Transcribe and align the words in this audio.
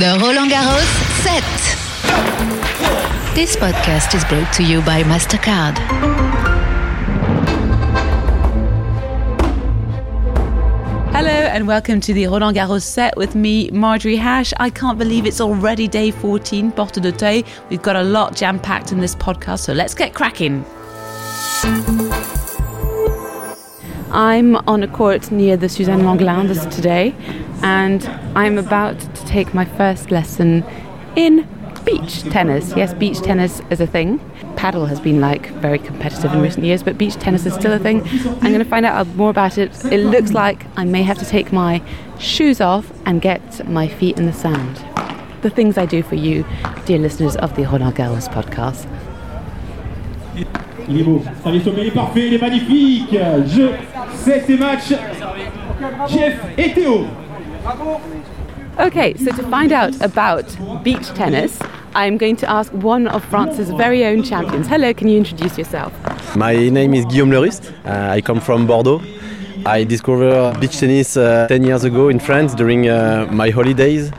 The 0.00 0.18
Roland 0.18 0.50
Garros 0.50 0.90
set. 1.20 1.44
This 3.34 3.54
podcast 3.54 4.14
is 4.14 4.24
brought 4.24 4.50
to 4.54 4.62
you 4.62 4.80
by 4.80 5.02
MasterCard. 5.02 5.76
Hello 11.12 11.28
and 11.28 11.66
welcome 11.66 12.00
to 12.00 12.14
the 12.14 12.28
Roland 12.28 12.56
Garros 12.56 12.82
set 12.82 13.14
with 13.18 13.34
me, 13.34 13.68
Marjorie 13.72 14.16
Hash. 14.16 14.54
I 14.56 14.70
can't 14.70 14.98
believe 14.98 15.26
it's 15.26 15.38
already 15.38 15.86
day 15.86 16.12
14, 16.12 16.72
Porte 16.72 16.94
de. 16.94 17.44
We've 17.68 17.82
got 17.82 17.96
a 17.96 18.02
lot 18.02 18.34
jam 18.34 18.58
packed 18.58 18.92
in 18.92 19.00
this 19.00 19.14
podcast, 19.14 19.58
so 19.58 19.74
let's 19.74 19.92
get 19.92 20.14
cracking. 20.14 20.64
I'm 24.12 24.56
on 24.66 24.82
a 24.82 24.88
court 24.88 25.30
near 25.30 25.58
the 25.58 25.68
Suzanne 25.68 26.02
this 26.48 26.64
today, 26.74 27.14
and 27.62 28.04
I'm 28.34 28.56
about 28.56 28.98
to 28.98 29.19
take 29.30 29.54
my 29.54 29.64
first 29.64 30.10
lesson 30.10 30.64
in 31.14 31.46
beach 31.84 32.22
tennis. 32.24 32.74
Yes, 32.76 32.92
beach 32.94 33.20
tennis 33.20 33.62
is 33.70 33.80
a 33.80 33.86
thing. 33.86 34.18
Paddle 34.56 34.86
has 34.86 35.00
been 35.00 35.20
like 35.20 35.50
very 35.60 35.78
competitive 35.78 36.32
in 36.32 36.40
recent 36.42 36.66
years, 36.66 36.82
but 36.82 36.98
beach 36.98 37.14
tennis 37.14 37.46
is 37.46 37.54
still 37.54 37.72
a 37.72 37.78
thing. 37.78 38.02
I'm 38.42 38.52
going 38.52 38.58
to 38.58 38.64
find 38.64 38.84
out 38.84 39.06
more 39.14 39.30
about 39.30 39.56
it. 39.56 39.84
It 39.86 40.04
looks 40.04 40.32
like 40.32 40.66
I 40.76 40.84
may 40.84 41.02
have 41.02 41.18
to 41.18 41.24
take 41.24 41.52
my 41.52 41.80
shoes 42.18 42.60
off 42.60 42.92
and 43.06 43.22
get 43.22 43.66
my 43.68 43.86
feet 43.86 44.18
in 44.18 44.26
the 44.26 44.32
sand. 44.32 44.84
The 45.42 45.50
things 45.50 45.78
I 45.78 45.86
do 45.86 46.02
for 46.02 46.16
you, 46.16 46.44
dear 46.84 46.98
listeners 46.98 47.36
of 47.36 47.54
the 47.56 47.64
Roland 47.64 47.94
Garros 47.94 48.28
podcast. 48.28 48.86
Il 50.88 51.00
est 51.00 51.04
beau. 51.04 51.22
Service 51.44 51.66
au 51.66 51.72
il 51.72 51.86
est 51.86 51.90
parfait, 51.92 52.26
il 52.26 52.34
est 52.34 52.40
magnifique. 52.40 53.16
Jeu, 53.46 53.70
7 54.14 54.50
et 54.50 54.56
match. 54.56 54.92
Jeff 56.08 56.34
et 56.58 56.72
Théo. 56.72 57.06
Okay, 58.80 59.14
so 59.18 59.30
to 59.32 59.42
find 59.50 59.72
out 59.72 60.00
about 60.00 60.46
beach 60.82 61.06
tennis, 61.08 61.58
I'm 61.94 62.16
going 62.16 62.36
to 62.36 62.48
ask 62.48 62.72
one 62.72 63.08
of 63.08 63.22
France's 63.26 63.68
very 63.72 64.06
own 64.06 64.22
champions. 64.22 64.68
Hello, 64.68 64.94
can 64.94 65.06
you 65.06 65.18
introduce 65.18 65.58
yourself? 65.58 65.92
My 66.34 66.54
name 66.54 66.94
is 66.94 67.04
Guillaume 67.04 67.30
Lerust. 67.30 67.74
Uh, 67.84 68.08
I 68.16 68.22
come 68.22 68.40
from 68.40 68.66
Bordeaux. 68.66 69.02
I 69.66 69.84
discovered 69.84 70.58
beach 70.60 70.78
tennis 70.78 71.18
uh, 71.18 71.46
10 71.48 71.62
years 71.62 71.84
ago 71.84 72.08
in 72.08 72.18
France 72.18 72.54
during 72.54 72.88
uh, 72.88 73.28
my 73.30 73.50
holidays. 73.50 74.10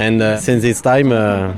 And 0.00 0.20
uh, 0.20 0.38
since 0.38 0.62
this 0.62 0.80
time, 0.80 1.12
uh, 1.12 1.54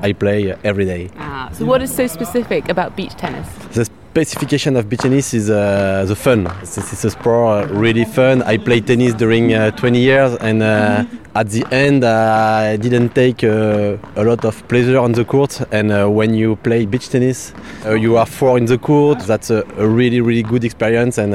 I 0.00 0.12
play 0.12 0.56
every 0.62 0.84
day. 0.84 1.10
Ah, 1.18 1.50
so 1.52 1.64
what 1.64 1.82
is 1.82 1.92
so 1.92 2.06
specific 2.06 2.68
about 2.68 2.94
beach 2.94 3.14
tennis? 3.16 3.48
The 3.74 3.90
specification 4.24 4.74
of 4.76 4.88
beach 4.88 5.00
tennis 5.00 5.32
is 5.32 5.48
uh, 5.48 6.04
the 6.08 6.16
fun. 6.16 6.48
Is 6.62 7.04
a 7.04 7.10
sport 7.10 7.70
really 7.70 8.04
fun. 8.04 8.42
I 8.42 8.58
played 8.58 8.86
tennis 8.86 9.14
during 9.14 9.54
uh, 9.54 9.70
20 9.70 9.98
years, 9.98 10.36
and 10.40 10.60
uh, 10.60 11.04
at 11.36 11.50
the 11.50 11.64
end, 11.70 12.02
uh, 12.02 12.72
I 12.72 12.76
didn't 12.76 13.14
take 13.14 13.44
uh, 13.44 13.96
a 14.16 14.24
lot 14.24 14.44
of 14.44 14.66
pleasure 14.66 14.98
on 14.98 15.12
the 15.12 15.24
court. 15.24 15.60
And 15.70 16.14
when 16.16 16.34
you 16.34 16.56
play 16.56 16.84
beach 16.84 17.10
tennis, 17.10 17.52
you 17.86 18.16
are 18.16 18.26
four 18.26 18.58
in 18.58 18.64
the 18.64 18.78
court. 18.78 19.20
That's 19.20 19.50
a, 19.50 19.62
a 19.76 19.86
really, 19.86 20.20
really 20.20 20.42
good 20.42 20.64
experience, 20.64 21.18
and 21.18 21.32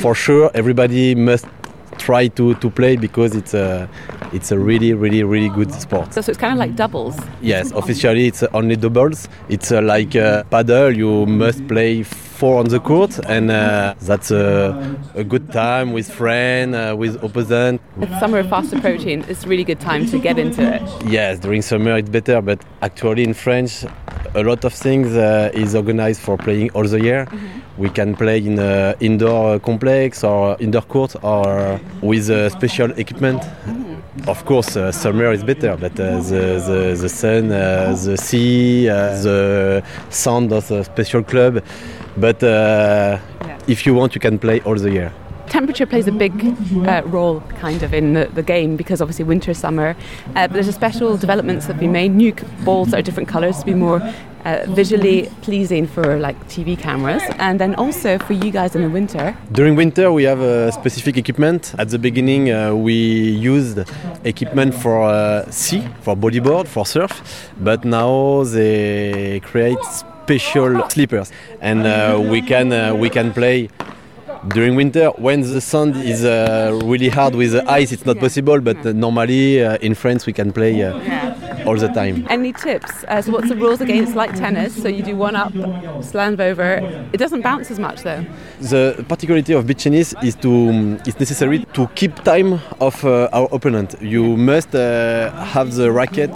for 0.00 0.14
sure, 0.14 0.52
everybody 0.54 1.16
must 1.16 1.46
try 2.00 2.28
to, 2.28 2.54
to 2.54 2.70
play 2.70 2.96
because 2.96 3.36
it's 3.36 3.54
a 3.54 3.88
it's 4.32 4.50
a 4.52 4.58
really, 4.58 4.92
really, 4.94 5.22
really 5.22 5.48
good 5.48 5.72
sport. 5.72 6.14
So, 6.14 6.20
so 6.20 6.30
it's 6.30 6.38
kind 6.38 6.52
of 6.52 6.58
like 6.58 6.74
doubles. 6.76 7.16
Yes, 7.40 7.72
officially 7.72 8.26
it's 8.26 8.42
only 8.54 8.76
doubles. 8.76 9.28
It's 9.48 9.70
uh, 9.70 9.82
like 9.82 10.16
uh, 10.16 10.44
paddle. 10.44 10.96
You 10.96 11.26
must 11.26 11.66
play 11.68 12.02
four 12.40 12.58
on 12.58 12.68
the 12.68 12.80
court, 12.80 13.20
and 13.28 13.50
uh, 13.50 13.94
that's 14.00 14.30
a, 14.30 14.96
a 15.14 15.24
good 15.24 15.52
time 15.52 15.92
with 15.92 16.10
friend, 16.10 16.74
uh, 16.74 16.94
with 16.96 17.22
opponent. 17.22 17.80
With 17.96 18.10
summer 18.18 18.42
fast 18.44 18.72
approaching, 18.72 19.24
it's 19.28 19.44
a 19.44 19.48
really 19.48 19.64
good 19.64 19.80
time 19.80 20.06
to 20.06 20.18
get 20.18 20.38
into 20.38 20.62
it. 20.62 20.82
Yes, 21.06 21.38
during 21.38 21.62
summer 21.62 21.98
it's 21.98 22.08
better, 22.08 22.40
but 22.40 22.64
actually 22.80 23.24
in 23.24 23.34
French, 23.34 23.84
a 24.34 24.42
lot 24.42 24.64
of 24.64 24.72
things 24.72 25.08
uh, 25.16 25.50
is 25.52 25.74
organized 25.74 26.20
for 26.20 26.38
playing 26.38 26.70
all 26.70 26.84
the 26.84 27.00
year. 27.02 27.26
We 27.80 27.88
can 27.88 28.14
play 28.14 28.36
in 28.44 28.58
uh, 28.58 28.92
indoor 29.00 29.58
complex 29.58 30.22
or 30.22 30.54
indoor 30.60 30.82
court 30.82 31.16
or 31.22 31.80
with 32.02 32.28
uh, 32.28 32.50
special 32.50 32.90
equipment. 32.90 33.42
Of 34.26 34.44
course, 34.44 34.76
uh, 34.76 34.92
summer 34.92 35.32
is 35.32 35.42
better, 35.42 35.78
but 35.78 35.98
uh, 35.98 36.20
the, 36.20 36.60
the, 36.68 36.98
the 37.00 37.08
sun, 37.08 37.50
uh, 37.50 37.96
the 38.04 38.18
sea, 38.18 38.86
uh, 38.86 39.22
the 39.22 39.82
sound 40.10 40.52
of 40.52 40.70
a 40.70 40.84
special 40.84 41.22
club. 41.22 41.64
But 42.18 42.42
uh, 42.42 43.18
if 43.66 43.86
you 43.86 43.94
want, 43.94 44.14
you 44.14 44.20
can 44.20 44.38
play 44.38 44.60
all 44.60 44.74
the 44.74 44.90
year. 44.90 45.10
Temperature 45.48 45.86
plays 45.86 46.06
a 46.06 46.12
big 46.12 46.34
uh, 46.86 47.02
role, 47.06 47.40
kind 47.60 47.82
of, 47.82 47.94
in 47.94 48.12
the, 48.12 48.26
the 48.34 48.42
game 48.42 48.76
because 48.76 49.00
obviously 49.00 49.24
winter, 49.24 49.54
summer. 49.54 49.96
Uh, 50.36 50.46
but 50.46 50.52
there's 50.52 50.68
a 50.68 50.72
special 50.72 51.16
developments 51.16 51.66
that 51.66 51.72
have 51.72 51.80
been 51.80 51.92
made. 51.92 52.10
New 52.10 52.34
balls 52.62 52.90
that 52.90 52.98
are 52.98 53.02
different 53.02 53.28
colours 53.28 53.58
to 53.60 53.64
be 53.64 53.74
more 53.74 54.00
uh, 54.44 54.64
visually 54.68 55.28
pleasing 55.42 55.86
for 55.86 56.18
like 56.18 56.36
TV 56.48 56.78
cameras, 56.78 57.22
and 57.38 57.58
then 57.60 57.74
also 57.74 58.18
for 58.18 58.32
you 58.32 58.50
guys 58.50 58.74
in 58.74 58.82
the 58.82 58.90
winter. 58.90 59.36
During 59.52 59.76
winter, 59.76 60.12
we 60.12 60.24
have 60.24 60.40
a 60.40 60.72
specific 60.72 61.16
equipment. 61.16 61.74
At 61.78 61.88
the 61.88 61.98
beginning, 61.98 62.50
uh, 62.50 62.74
we 62.74 62.94
used 62.94 63.78
equipment 64.24 64.74
for 64.74 65.02
uh, 65.02 65.50
sea, 65.50 65.86
for 66.02 66.16
bodyboard, 66.16 66.66
for 66.66 66.86
surf, 66.86 67.50
but 67.60 67.84
now 67.84 68.44
they 68.44 69.40
create 69.40 69.78
special 69.84 70.88
slippers, 70.88 71.32
and 71.60 71.86
uh, 71.86 72.18
we 72.30 72.40
can 72.42 72.72
uh, 72.72 72.94
we 72.94 73.10
can 73.10 73.32
play. 73.32 73.68
During 74.48 74.74
winter, 74.74 75.10
when 75.18 75.42
the 75.42 75.60
sun 75.60 75.94
is 75.96 76.24
uh, 76.24 76.80
really 76.84 77.08
hard 77.10 77.34
with 77.34 77.52
the 77.52 77.70
ice, 77.70 77.92
it's 77.92 78.06
not 78.06 78.18
possible. 78.18 78.58
But 78.60 78.84
uh, 78.86 78.92
normally 78.92 79.62
uh, 79.62 79.76
in 79.82 79.94
France, 79.94 80.24
we 80.24 80.32
can 80.32 80.50
play 80.50 80.82
uh, 80.82 81.64
all 81.66 81.76
the 81.76 81.88
time. 81.88 82.26
Any 82.30 82.54
tips? 82.54 82.90
Uh, 83.06 83.20
so, 83.20 83.32
what's 83.32 83.48
the 83.50 83.56
rules 83.56 83.82
against 83.82 84.14
like 84.16 84.34
tennis, 84.34 84.80
so 84.82 84.88
you 84.88 85.02
do 85.02 85.14
one 85.14 85.36
up, 85.36 85.52
slam 86.02 86.40
over. 86.40 86.78
It 87.12 87.18
doesn't 87.18 87.42
bounce 87.42 87.70
as 87.70 87.78
much 87.78 88.02
though. 88.02 88.24
The 88.60 89.04
particularity 89.08 89.52
of 89.52 89.66
beach 89.66 89.82
tennis 89.84 90.14
is 90.22 90.36
to 90.36 90.50
um, 90.70 90.98
it's 91.06 91.20
necessary 91.20 91.66
to 91.74 91.86
keep 91.94 92.14
time 92.24 92.60
of 92.80 93.04
uh, 93.04 93.28
our 93.34 93.48
opponent. 93.52 93.94
You 94.00 94.36
must 94.38 94.74
uh, 94.74 95.32
have 95.44 95.74
the 95.74 95.92
racket 95.92 96.30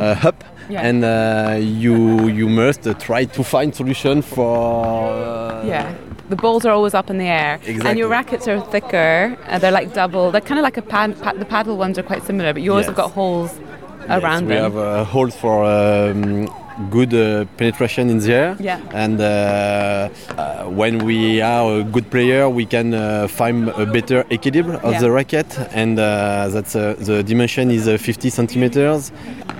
uh, 0.00 0.14
up, 0.22 0.44
Yeah. 0.70 0.82
and 0.88 1.02
uh, 1.02 1.56
you 1.58 2.28
you 2.28 2.48
must 2.48 2.86
uh, 2.86 2.94
try 2.94 3.24
to 3.24 3.42
find 3.42 3.74
solution 3.74 4.22
for. 4.22 5.08
Uh, 5.10 5.64
Yeah. 5.66 5.92
The 6.28 6.36
balls 6.36 6.64
are 6.66 6.72
always 6.72 6.94
up 6.94 7.08
in 7.10 7.18
the 7.18 7.24
air, 7.26 7.58
and 7.66 7.98
your 7.98 8.08
rackets 8.08 8.46
are 8.48 8.60
thicker. 8.60 9.36
Uh, 9.46 9.58
they're 9.58 9.70
like 9.72 9.94
double. 9.94 10.30
They're 10.30 10.42
kind 10.42 10.58
of 10.58 10.62
like 10.62 10.76
a 10.76 10.82
pad, 10.82 11.20
pad. 11.22 11.38
The 11.40 11.46
paddle 11.46 11.76
ones 11.76 11.98
are 11.98 12.02
quite 12.02 12.22
similar, 12.22 12.52
but 12.52 12.62
yours 12.62 12.86
have 12.86 12.94
got 12.94 13.12
holes 13.12 13.58
yes, 14.00 14.22
around 14.22 14.46
we 14.46 14.54
them. 14.54 14.64
have 14.64 14.76
uh, 14.76 15.04
holes 15.04 15.34
for 15.34 15.64
um, 15.64 16.46
good 16.90 17.12
uh, 17.14 17.44
penetration 17.56 18.08
in 18.10 18.18
the 18.18 18.32
air. 18.32 18.56
Yeah. 18.60 18.80
And 18.92 19.20
uh, 19.20 20.08
uh, 20.36 20.64
when 20.66 21.04
we 21.04 21.40
are 21.40 21.80
a 21.80 21.84
good 21.84 22.10
player, 22.10 22.48
we 22.48 22.64
can 22.66 22.94
uh, 22.94 23.28
find 23.28 23.68
a 23.70 23.86
better 23.86 24.24
equilibre 24.30 24.76
of 24.82 24.92
Yeah. 24.92 25.00
the 25.00 25.10
racket, 25.10 25.46
and 25.72 25.98
uh, 25.98 26.48
that's 26.50 26.74
uh, 26.76 26.94
the 26.98 27.22
dimension 27.22 27.70
is 27.70 27.88
uh, 27.88 27.96
50 27.98 28.30
centimeters, 28.30 29.12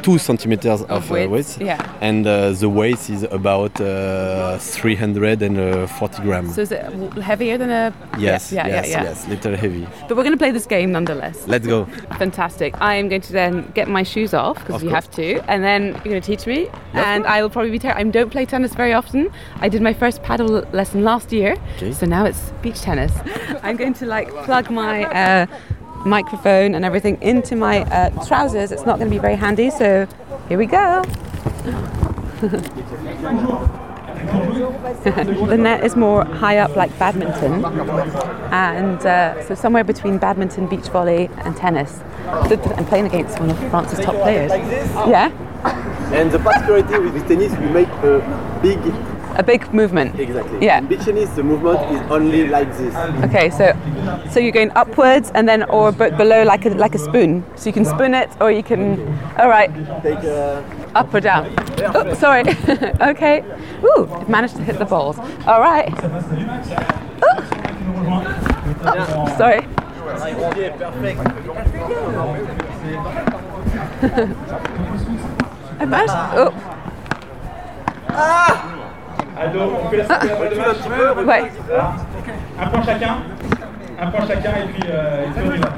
two 0.02 0.18
centimeters 0.18 0.82
of, 0.82 1.10
uh, 1.10 1.14
width, 1.14 1.30
width, 1.30 1.60
yeah. 1.60 1.80
and 2.00 2.26
uh, 2.26 2.52
the 2.52 2.68
weight 2.68 3.10
is 3.10 3.24
about 3.24 3.80
uh, 3.80 4.58
340 4.58 6.22
grams. 6.22 6.54
So 6.54 6.62
is 6.62 6.72
it 6.72 6.82
heavier 7.22 7.58
than 7.58 7.70
a? 7.70 7.92
yes, 8.18 8.52
Yeah, 8.52 8.66
yes, 8.66 8.88
yeah, 8.88 8.96
yeah. 8.98 9.02
yes, 9.08 9.28
little 9.28 9.56
heavy. 9.56 9.86
But 10.08 10.16
we're 10.16 10.22
going 10.24 10.32
to 10.34 10.38
play 10.38 10.50
this 10.52 10.66
game 10.66 10.92
nonetheless. 10.92 11.46
Let's 11.46 11.66
go. 11.66 11.84
Fantastic. 12.18 12.80
I 12.80 12.94
am 12.94 13.08
going 13.08 13.22
to 13.22 13.32
then 13.32 13.70
get 13.74 13.88
my 13.88 14.02
shoes 14.02 14.34
off 14.34 14.58
because 14.60 14.76
Of 14.76 14.84
you 14.84 14.90
have 14.90 15.10
to, 15.12 15.40
and 15.50 15.62
then 15.64 15.86
you're 16.04 16.12
going 16.14 16.22
to 16.22 16.26
teach 16.36 16.46
me, 16.46 16.68
and 17.08 17.26
I 17.26 17.42
will 17.42 17.50
probably 17.50 17.70
be 17.70 17.78
terrible. 17.78 18.00
I 18.00 18.04
don't 18.10 18.30
play 18.30 18.44
tennis 18.44 18.74
very 18.74 18.92
often. 18.92 19.30
I 19.60 19.68
did 19.68 19.82
my 19.82 19.94
first 19.94 20.22
paddle 20.22 20.48
lesson 20.72 21.02
last 21.04 21.32
year, 21.32 21.56
Okay. 21.76 21.92
so 21.92 22.06
now 22.06 22.24
it's 22.24 22.50
beach 22.62 22.80
tennis. 22.82 23.12
I'm 23.62 23.76
going 23.76 23.94
to 23.94 24.06
like 24.06 24.28
plug 24.44 24.70
my 24.70 25.04
uh, 25.04 25.46
microphone 26.04 26.74
and 26.74 26.84
everything 26.84 27.20
into 27.22 27.56
my 27.56 27.80
uh, 27.84 28.10
trousers. 28.26 28.72
It's 28.72 28.86
not 28.86 28.98
going 28.98 29.10
to 29.10 29.14
be 29.14 29.20
very 29.20 29.36
handy, 29.36 29.70
so 29.70 30.06
here 30.48 30.58
we 30.58 30.66
go. 30.66 31.02
the 35.48 35.56
net 35.58 35.84
is 35.84 35.96
more 35.96 36.24
high 36.24 36.58
up 36.58 36.76
like 36.76 36.96
badminton 36.98 37.64
and 38.52 39.00
uh, 39.06 39.42
so 39.46 39.54
somewhere 39.54 39.84
between 39.84 40.18
badminton, 40.18 40.66
beach 40.66 40.88
volley 40.88 41.30
and 41.38 41.56
tennis. 41.56 42.00
I'm 42.28 42.84
playing 42.86 43.06
against 43.06 43.38
one 43.40 43.50
of 43.50 43.58
France's 43.70 44.00
top 44.00 44.14
players. 44.16 44.50
Yeah, 44.50 45.30
And 46.12 46.30
the 46.30 46.38
particularity 46.38 46.98
with 46.98 47.28
tennis, 47.28 47.52
we 47.58 47.66
make 47.66 47.88
a 48.02 48.20
big. 48.62 48.78
a 49.36 49.42
big 49.42 49.72
movement. 49.72 50.18
Exactly. 50.18 50.64
Yeah. 50.64 50.80
beach 50.80 51.04
tennis, 51.04 51.30
the 51.30 51.42
movement 51.42 51.80
is 51.92 52.00
only 52.10 52.48
like 52.48 52.70
this. 52.76 52.94
Okay, 53.24 53.50
so 53.50 53.76
so 54.30 54.40
you're 54.40 54.52
going 54.52 54.72
upwards 54.74 55.30
and 55.34 55.48
then 55.48 55.62
or 55.64 55.92
but 55.92 56.16
below 56.16 56.42
like 56.44 56.66
a 56.66 56.70
like 56.70 56.94
a 56.94 56.98
spoon. 56.98 57.44
So 57.56 57.68
you 57.68 57.72
can 57.72 57.84
spoon 57.84 58.14
it 58.14 58.30
or 58.40 58.50
you 58.50 58.62
can. 58.62 59.00
All 59.38 59.48
right, 59.48 59.70
Take. 60.02 60.24
Uh, 60.24 60.62
up 60.94 61.12
or 61.14 61.20
down. 61.20 61.54
Oh, 61.94 62.14
sorry. 62.14 62.42
okay. 63.00 63.44
Ooh, 63.84 64.08
I've 64.10 64.28
managed 64.28 64.56
to 64.56 64.62
hit 64.62 64.78
the 64.78 64.84
balls. 64.84 65.18
All 65.46 65.60
right. 65.60 65.92
Ooh. 67.22 67.38
Oh, 68.84 69.34
sorry. 69.36 69.66
I 75.80 75.84
bet. 75.84 76.10
Oh, 76.36 76.52
Ado, 79.40 79.60
on 79.84 79.88
fait 79.90 79.96
la 79.98 80.04
séquence 80.04 80.50
de 80.50 80.56
match. 80.56 81.26
ouais. 81.26 81.52
Un 82.60 82.66
point 82.66 82.82
chacun. 82.84 83.16
Un 84.00 84.06
point 84.08 84.26
chacun 84.26 84.52
et 84.62 84.66
puis, 84.72 84.82
euh, 84.90 85.24
et 85.26 85.30
puis 85.30 85.48
on 85.48 85.54
y 85.54 85.58
va. 85.58 85.68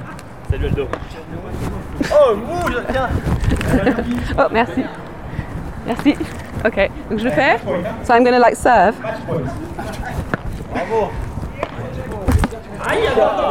Oh, 4.38 4.48
merci. 4.50 4.84
Merci. 5.86 6.16
Ok, 6.64 6.90
donc 7.10 7.18
je 7.18 7.24
le 7.24 7.30
fais. 7.30 7.58
So 8.04 8.14
I'm 8.14 8.24
gonna 8.24 8.38
like 8.38 8.56
serve. 8.56 8.94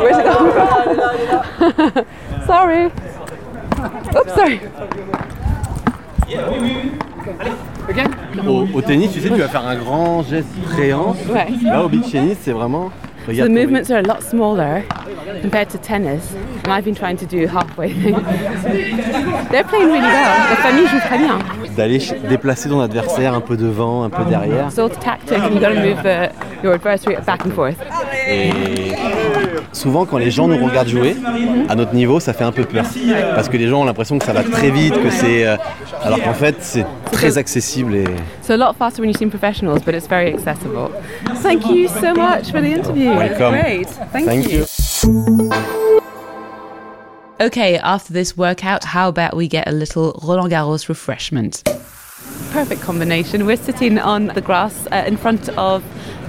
Where's 0.01 0.17
it 0.17 0.25
going? 0.25 2.05
sorry. 2.45 2.85
Oops, 4.15 4.33
sorry. 4.33 4.61
Au, 8.47 8.65
au 8.73 8.81
tennis, 8.81 9.11
tu 9.11 9.19
sais, 9.19 9.29
tu 9.29 9.35
vas 9.35 9.47
faire 9.47 9.65
un 9.65 9.75
grand 9.75 10.23
geste 10.23 10.47
préant. 10.73 11.15
Ouais. 11.29 11.47
Là, 11.63 11.83
au 11.83 11.89
beach 11.89 12.11
tennis, 12.11 12.37
c'est 12.41 12.51
vraiment. 12.51 12.91
The 13.25 13.31
Regarde. 13.31 13.49
ton- 13.49 13.53
movements 13.61 13.91
are 13.91 13.97
a 13.99 14.01
lot 14.01 14.21
smaller 14.21 14.83
compared 15.43 15.67
to 15.69 15.77
tennis, 15.77 16.33
and 16.65 16.71
I've 16.71 16.83
been 16.85 16.95
trying 16.95 17.17
to 17.17 17.25
do 17.25 17.45
halfway 17.47 17.89
things. 17.89 18.17
They're 19.51 19.63
playing 19.65 19.87
really 19.91 19.99
well. 19.99 20.49
La 20.49 20.55
famille 20.55 20.87
joue 20.87 20.99
très 20.99 21.17
bien. 21.19 21.37
D'aller 21.75 21.99
déplacer 22.27 22.69
ton 22.69 22.79
adversaire 22.81 23.33
un 23.35 23.41
peu 23.41 23.55
devant, 23.57 24.03
un 24.03 24.09
peu 24.09 24.23
derrière. 24.25 24.67
It's 24.69 24.79
all 24.79 24.89
tactic, 24.89 25.37
and 25.37 25.53
you 25.53 25.59
got 25.59 25.73
to 25.73 25.81
move 25.81 26.01
the, 26.01 26.31
your 26.63 26.73
adversary 26.73 27.17
back 27.25 27.45
and 27.45 27.51
forth. 27.51 27.75
Et 28.27 28.51
souvent, 29.71 30.05
quand 30.05 30.17
les 30.17 30.31
gens 30.31 30.47
nous 30.47 30.63
regardent 30.63 30.87
jouer, 30.89 31.15
à 31.69 31.75
notre 31.75 31.93
niveau, 31.93 32.19
ça 32.19 32.33
fait 32.33 32.43
un 32.43 32.51
peu 32.51 32.63
peur. 32.65 32.85
Parce 33.35 33.49
que 33.49 33.57
les 33.57 33.67
gens 33.67 33.81
ont 33.81 33.85
l'impression 33.85 34.17
que 34.19 34.25
ça 34.25 34.33
va 34.33 34.43
très 34.43 34.69
vite, 34.71 34.93
que 34.93 35.09
c'est. 35.09 35.45
euh, 35.47 35.55
Alors 36.03 36.21
qu'en 36.23 36.33
fait, 36.33 36.55
c'est 36.61 36.85
très 37.11 37.37
accessible 37.37 37.95
et. 37.95 38.05
So 38.41 38.53
a 38.53 38.57
lot 38.57 38.73
faster 38.77 39.01
when 39.01 39.09
you 39.11 39.17
see 39.17 39.25
professionals, 39.27 39.81
but 39.83 39.93
it's 39.93 40.07
very 40.07 40.33
accessible. 40.33 40.89
Thank 41.43 41.65
you 41.69 41.87
so 41.87 42.13
much 42.13 42.51
for 42.51 42.61
the 42.61 42.71
interview. 42.71 43.09
Welcome. 43.15 43.59
Great. 43.59 43.87
Thank, 44.11 44.25
Thank 44.25 44.51
you. 44.51 44.65
Okay, 47.41 47.77
after 47.77 48.11
this 48.11 48.35
workout, 48.35 48.83
how 48.83 49.07
about 49.07 49.35
we 49.35 49.47
get 49.47 49.67
a 49.67 49.71
little 49.71 50.19
Roland 50.23 50.51
Garros 50.51 50.89
refreshment? 50.89 51.63
Perfect 52.51 52.81
combination. 52.81 53.45
We're 53.45 53.55
sitting 53.55 53.97
on 53.97 54.27
the 54.27 54.41
grass 54.41 54.87
uh, 54.91 55.03
in 55.07 55.15
front 55.15 55.47
of 55.57 55.81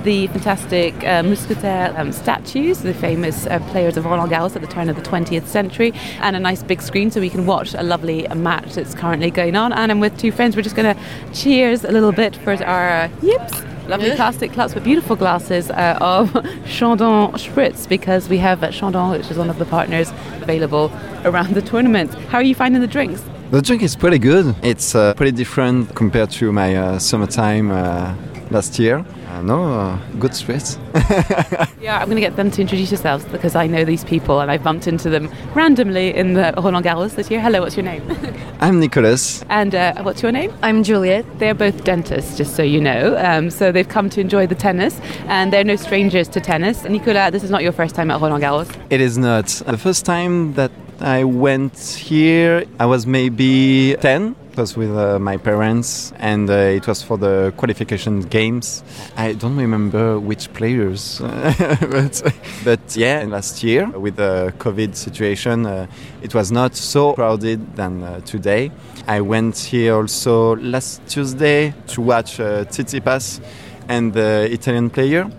the 0.05 0.27
fantastic 0.29 0.95
uh, 1.05 1.23
Mousquetaire 1.23 1.97
um, 1.99 2.13
statues, 2.13 2.81
the 2.81 2.95
famous 2.95 3.47
uh, 3.47 3.59
players 3.71 3.97
of 3.97 4.05
Roland 4.05 4.31
Garros 4.31 4.57
at 4.57 4.63
the 4.63 4.69
turn 4.69 4.89
of 4.89 4.97
the 4.97 5.03
20th 5.03 5.47
century, 5.47 5.93
and 6.21 6.37
a 6.37 6.41
nice 6.41 6.63
big 6.63 6.81
screen 6.81 7.11
so 7.11 7.21
we 7.21 7.31
can 7.31 7.47
watch 7.47 7.75
a 7.75 7.83
lovely 7.83 8.27
match 8.35 8.75
that's 8.75 8.95
currently 8.95 9.31
going 9.31 9.57
on. 9.57 9.73
And 9.73 9.91
I'm 9.91 10.01
with 10.01 10.19
two 10.19 10.33
friends. 10.33 10.57
We're 10.57 10.63
just 10.63 10.77
going 10.77 10.95
to 10.95 11.03
cheers 11.33 11.85
a 11.85 11.93
little 11.93 12.13
bit 12.13 12.37
for 12.37 12.53
our 12.65 12.91
uh, 12.91 13.09
yips. 13.23 13.63
Lovely 13.89 14.15
plastic 14.15 14.53
cups 14.53 14.75
with 14.75 14.85
beautiful 14.85 15.17
glasses 15.17 15.69
uh, 15.71 15.99
of 16.01 16.33
Chandon 16.67 17.33
Spritz 17.33 17.89
because 17.89 18.29
we 18.29 18.39
have 18.39 18.63
uh, 18.63 18.71
Chandon, 18.71 19.11
which 19.11 19.31
is 19.31 19.37
one 19.37 19.51
of 19.51 19.59
the 19.59 19.65
partners 19.65 20.11
available 20.41 20.93
around 21.25 21.55
the 21.55 21.63
tournament. 21.63 22.15
How 22.31 22.39
are 22.39 22.45
you 22.45 22.55
finding 22.55 22.81
the 22.81 22.87
drinks? 22.87 23.23
The 23.51 23.61
drink 23.61 23.83
is 23.83 23.97
pretty 23.97 24.19
good. 24.19 24.55
It's 24.63 24.95
uh, 24.95 25.13
pretty 25.15 25.33
different 25.33 25.93
compared 25.97 26.31
to 26.31 26.53
my 26.53 26.77
uh, 26.77 26.99
summertime 27.01 27.73
uh, 27.73 28.15
last 28.51 28.79
year. 28.79 29.05
No, 29.43 29.73
uh, 29.81 29.99
good 30.19 30.35
spirits. 30.35 30.79
Yeah, 31.81 31.99
I'm 31.99 32.07
going 32.07 32.17
to 32.17 32.21
get 32.21 32.37
them 32.37 32.51
to 32.51 32.61
introduce 32.61 32.91
yourselves 32.91 33.25
because 33.25 33.55
I 33.57 33.67
know 33.67 33.87
these 33.87 34.05
people 34.05 34.41
and 34.41 34.51
I've 34.51 34.63
bumped 34.63 34.87
into 34.87 35.09
them 35.09 35.31
randomly 35.55 36.15
in 36.15 36.35
the 36.35 36.53
Roland 36.59 36.85
Garros 36.85 37.15
this 37.15 37.31
year. 37.31 37.41
Hello, 37.41 37.63
what's 37.63 37.75
your 37.75 37.85
name? 37.85 38.03
I'm 38.61 38.79
Nicholas. 38.81 39.43
and 39.49 39.75
uh, 39.75 40.03
what's 40.03 40.23
your 40.23 40.31
name? 40.31 40.53
I'm 40.63 40.83
Juliet. 40.83 41.25
They're 41.39 41.55
both 41.55 41.83
dentists, 41.85 42.37
just 42.37 42.55
so 42.55 42.63
you 42.63 42.83
know. 42.83 43.17
Um, 43.19 43.49
so 43.49 43.73
they've 43.73 43.89
come 43.89 44.11
to 44.11 44.21
enjoy 44.21 44.47
the 44.47 44.55
tennis 44.55 45.01
and 45.27 45.51
they're 45.55 45.65
no 45.65 45.77
strangers 45.77 46.29
to 46.29 46.41
tennis. 46.41 46.85
Nicolas, 46.85 47.33
this 47.33 47.43
is 47.43 47.51
not 47.51 47.63
your 47.63 47.73
first 47.73 47.95
time 47.95 48.11
at 48.11 48.21
Roland 48.21 48.45
Garros. 48.45 48.69
It 48.91 49.01
is 49.01 49.17
not. 49.17 49.47
The 49.47 49.79
first 49.79 50.05
time 50.05 50.53
that 50.55 50.71
I 51.01 51.25
went 51.25 51.79
here, 51.79 52.67
I 52.79 52.85
was 52.85 53.07
maybe 53.07 53.97
10. 54.01 54.37
It 54.53 54.57
was 54.57 54.77
with 54.77 54.91
uh, 54.91 55.21
my 55.21 55.37
parents, 55.37 56.13
and 56.19 56.51
uh, 56.51 56.55
it 56.55 56.85
was 56.89 57.05
for 57.05 57.17
the 57.17 57.55
qualification 57.57 58.21
games. 58.21 58.83
I 59.17 59.35
don't 59.35 59.57
remember 59.57 60.19
which 60.19 60.53
players, 60.53 61.21
but, 61.21 62.35
but 62.65 62.97
yeah, 62.97 63.25
last 63.29 63.63
year 63.63 63.89
with 63.91 64.17
the 64.17 64.53
COVID 64.59 64.97
situation, 64.97 65.67
uh, 65.67 65.87
it 66.21 66.35
was 66.35 66.51
not 66.51 66.75
so 66.75 67.13
crowded 67.13 67.77
than 67.77 68.03
uh, 68.03 68.21
today. 68.23 68.73
I 69.07 69.21
went 69.21 69.57
here 69.57 69.95
also 69.95 70.57
last 70.57 71.01
Tuesday 71.07 71.73
to 71.87 72.01
watch 72.01 72.41
uh, 72.41 72.65
Tsitsipas 72.65 73.41
and 73.89 74.13
the 74.13 74.49
Italian 74.51 74.91
player, 74.91 75.31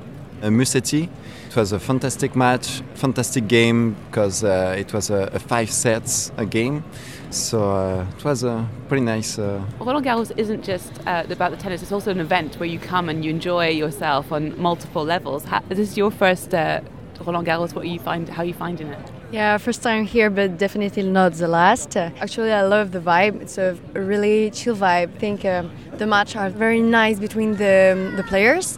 uh, 0.42 0.48
Musetti. 0.48 1.10
It 1.50 1.56
was 1.58 1.74
a 1.74 1.80
fantastic 1.80 2.34
match, 2.34 2.82
fantastic 2.94 3.50
game 3.50 3.98
because 4.10 4.42
uh, 4.42 4.74
it 4.78 4.94
was 4.94 5.10
a, 5.10 5.30
a 5.34 5.40
five 5.40 5.70
sets 5.70 6.32
a 6.38 6.46
game. 6.46 6.86
So 7.32 7.72
uh, 7.72 8.06
it 8.18 8.24
was 8.26 8.44
a 8.44 8.68
pretty 8.90 9.04
nice. 9.06 9.40
Uh, 9.40 9.64
Roland 9.80 10.06
Garros 10.06 10.32
isn't 10.38 10.64
just 10.64 10.92
uh, 11.08 11.24
about 11.30 11.52
the 11.52 11.58
tennis, 11.58 11.82
it's 11.82 11.92
also 11.92 12.12
an 12.12 12.20
event 12.20 12.60
where 12.60 12.68
you 12.68 12.78
come 12.78 13.08
and 13.08 13.24
you 13.24 13.32
enjoy 13.32 13.70
yourself 13.70 14.32
on 14.32 14.60
multiple 14.62 15.04
levels. 15.06 15.46
Ha- 15.46 15.64
is 15.70 15.78
this 15.78 15.96
your 15.98 16.12
first 16.12 16.54
uh, 16.54 16.82
Roland 17.26 17.48
Garros? 17.48 17.74
What 17.74 17.86
are 17.86 17.88
you 17.88 18.00
find, 18.00 18.28
how 18.28 18.42
are 18.42 18.46
you 18.46 18.54
finding 18.54 18.88
it? 18.88 19.12
Yeah, 19.32 19.58
first 19.58 19.82
time 19.82 20.06
here, 20.06 20.30
but 20.30 20.58
definitely 20.58 21.04
not 21.04 21.32
the 21.34 21.48
last. 21.48 21.96
Uh, 21.96 22.10
actually, 22.20 22.52
I 22.52 22.64
love 22.64 22.92
the 22.92 23.00
vibe. 23.00 23.42
It's 23.42 23.58
a 23.58 23.78
really 23.94 24.52
chill 24.52 24.76
vibe. 24.76 25.16
I 25.16 25.20
think 25.20 25.46
um, 25.46 25.72
the 25.94 26.06
match 26.06 26.36
are 26.36 26.50
very 26.50 26.82
nice 26.82 27.18
between 27.18 27.52
the, 27.56 28.12
the 28.18 28.24
players, 28.24 28.78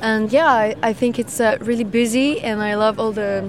and 0.00 0.32
yeah, 0.32 0.48
I, 0.48 0.74
I 0.82 0.92
think 0.92 1.20
it's 1.20 1.38
uh, 1.38 1.56
really 1.60 1.84
busy, 1.84 2.40
and 2.40 2.60
I 2.60 2.74
love 2.74 2.98
all 2.98 3.12
the 3.12 3.48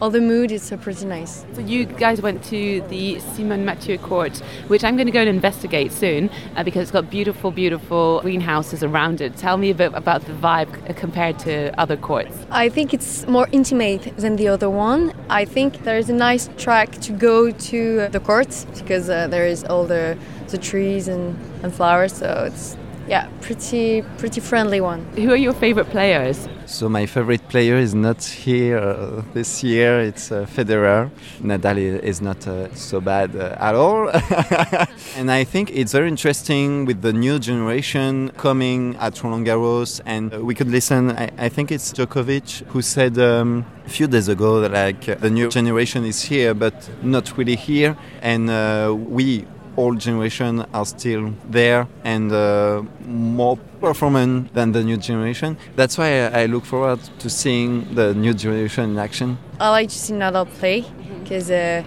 all 0.00 0.10
the 0.10 0.20
mood. 0.20 0.50
is 0.50 0.72
uh, 0.72 0.76
pretty 0.76 1.06
nice. 1.06 1.44
So 1.52 1.60
you 1.60 1.84
guys 1.84 2.20
went 2.20 2.42
to 2.44 2.80
the 2.88 3.16
Simonne 3.16 3.64
Mathieu 3.64 3.98
court, 3.98 4.38
which 4.68 4.82
I'm 4.84 4.96
going 4.96 5.06
to 5.06 5.12
go 5.12 5.20
and 5.20 5.28
investigate 5.28 5.92
soon 5.92 6.30
uh, 6.56 6.64
because 6.64 6.82
it's 6.82 6.90
got 6.90 7.10
beautiful, 7.10 7.50
beautiful 7.50 8.20
greenhouses 8.22 8.82
around 8.82 9.20
it. 9.20 9.36
Tell 9.36 9.56
me 9.56 9.70
a 9.70 9.74
bit 9.74 9.92
about 9.94 10.24
the 10.26 10.32
vibe 10.32 10.96
compared 10.96 11.38
to 11.40 11.78
other 11.78 11.96
courts. 11.96 12.36
I 12.50 12.68
think 12.68 12.94
it's 12.94 13.26
more 13.26 13.48
intimate 13.52 14.16
than 14.16 14.36
the 14.36 14.48
other 14.48 14.70
one. 14.70 15.12
I 15.28 15.44
think 15.44 15.84
there 15.84 15.98
is 15.98 16.08
a 16.08 16.14
nice 16.14 16.48
track 16.56 16.92
to 17.02 17.12
go 17.12 17.50
to 17.50 18.08
the 18.08 18.20
court 18.20 18.66
because 18.74 19.10
uh, 19.10 19.26
there 19.28 19.46
is 19.46 19.64
all 19.64 19.84
the 19.86 20.16
the 20.48 20.58
trees 20.58 21.06
and, 21.06 21.38
and 21.62 21.72
flowers. 21.72 22.12
So 22.12 22.44
it's 22.46 22.76
yeah, 23.06 23.28
pretty 23.40 24.02
pretty 24.18 24.40
friendly 24.40 24.80
one. 24.80 25.04
Who 25.16 25.30
are 25.30 25.36
your 25.36 25.52
favorite 25.52 25.88
players? 25.90 26.48
So 26.70 26.88
my 26.88 27.04
favorite 27.04 27.46
player 27.48 27.76
is 27.76 27.94
not 27.94 28.22
here 28.22 28.78
uh, 28.78 29.22
this 29.34 29.62
year. 29.64 30.00
It's 30.00 30.30
uh, 30.30 30.46
Federer. 30.46 31.10
Nadal 31.42 31.78
is 31.78 32.20
not 32.20 32.46
uh, 32.46 32.72
so 32.74 33.00
bad 33.00 33.34
uh, 33.34 33.56
at 33.58 33.74
all. 33.74 34.08
and 35.16 35.30
I 35.30 35.42
think 35.42 35.70
it's 35.72 35.92
very 35.92 36.08
interesting 36.08 36.84
with 36.84 37.02
the 37.02 37.12
new 37.12 37.40
generation 37.40 38.30
coming 38.36 38.96
at 38.96 39.22
Roland 39.22 39.46
Garros. 39.46 40.00
And 40.06 40.32
uh, 40.32 40.38
we 40.40 40.54
could 40.54 40.68
listen. 40.68 41.10
I, 41.10 41.30
I 41.38 41.48
think 41.48 41.72
it's 41.72 41.92
Djokovic 41.92 42.64
who 42.66 42.82
said 42.82 43.18
um, 43.18 43.66
a 43.84 43.90
few 43.90 44.06
days 44.06 44.28
ago 44.28 44.60
that 44.60 44.70
like 44.70 45.20
the 45.20 45.30
new 45.30 45.48
generation 45.48 46.04
is 46.04 46.22
here, 46.22 46.54
but 46.54 46.88
not 47.02 47.36
really 47.36 47.56
here. 47.56 47.96
And 48.22 48.48
uh, 48.48 48.94
we 48.96 49.44
old 49.76 49.98
generation 49.98 50.64
are 50.72 50.86
still 50.86 51.32
there 51.48 51.86
and 52.04 52.32
uh, 52.32 52.82
more 53.06 53.56
performant 53.80 54.52
than 54.54 54.72
the 54.72 54.82
new 54.82 54.96
generation. 54.96 55.56
That's 55.76 55.96
why 55.98 56.26
I, 56.26 56.42
I 56.42 56.46
look 56.46 56.64
forward 56.64 57.00
to 57.18 57.30
seeing 57.30 57.94
the 57.94 58.14
new 58.14 58.34
generation 58.34 58.90
in 58.90 58.98
action. 58.98 59.38
I 59.58 59.70
like 59.70 59.88
to 59.88 59.98
see 59.98 60.14
Nadal 60.14 60.46
play 60.58 60.84
because 61.22 61.50
uh, 61.50 61.82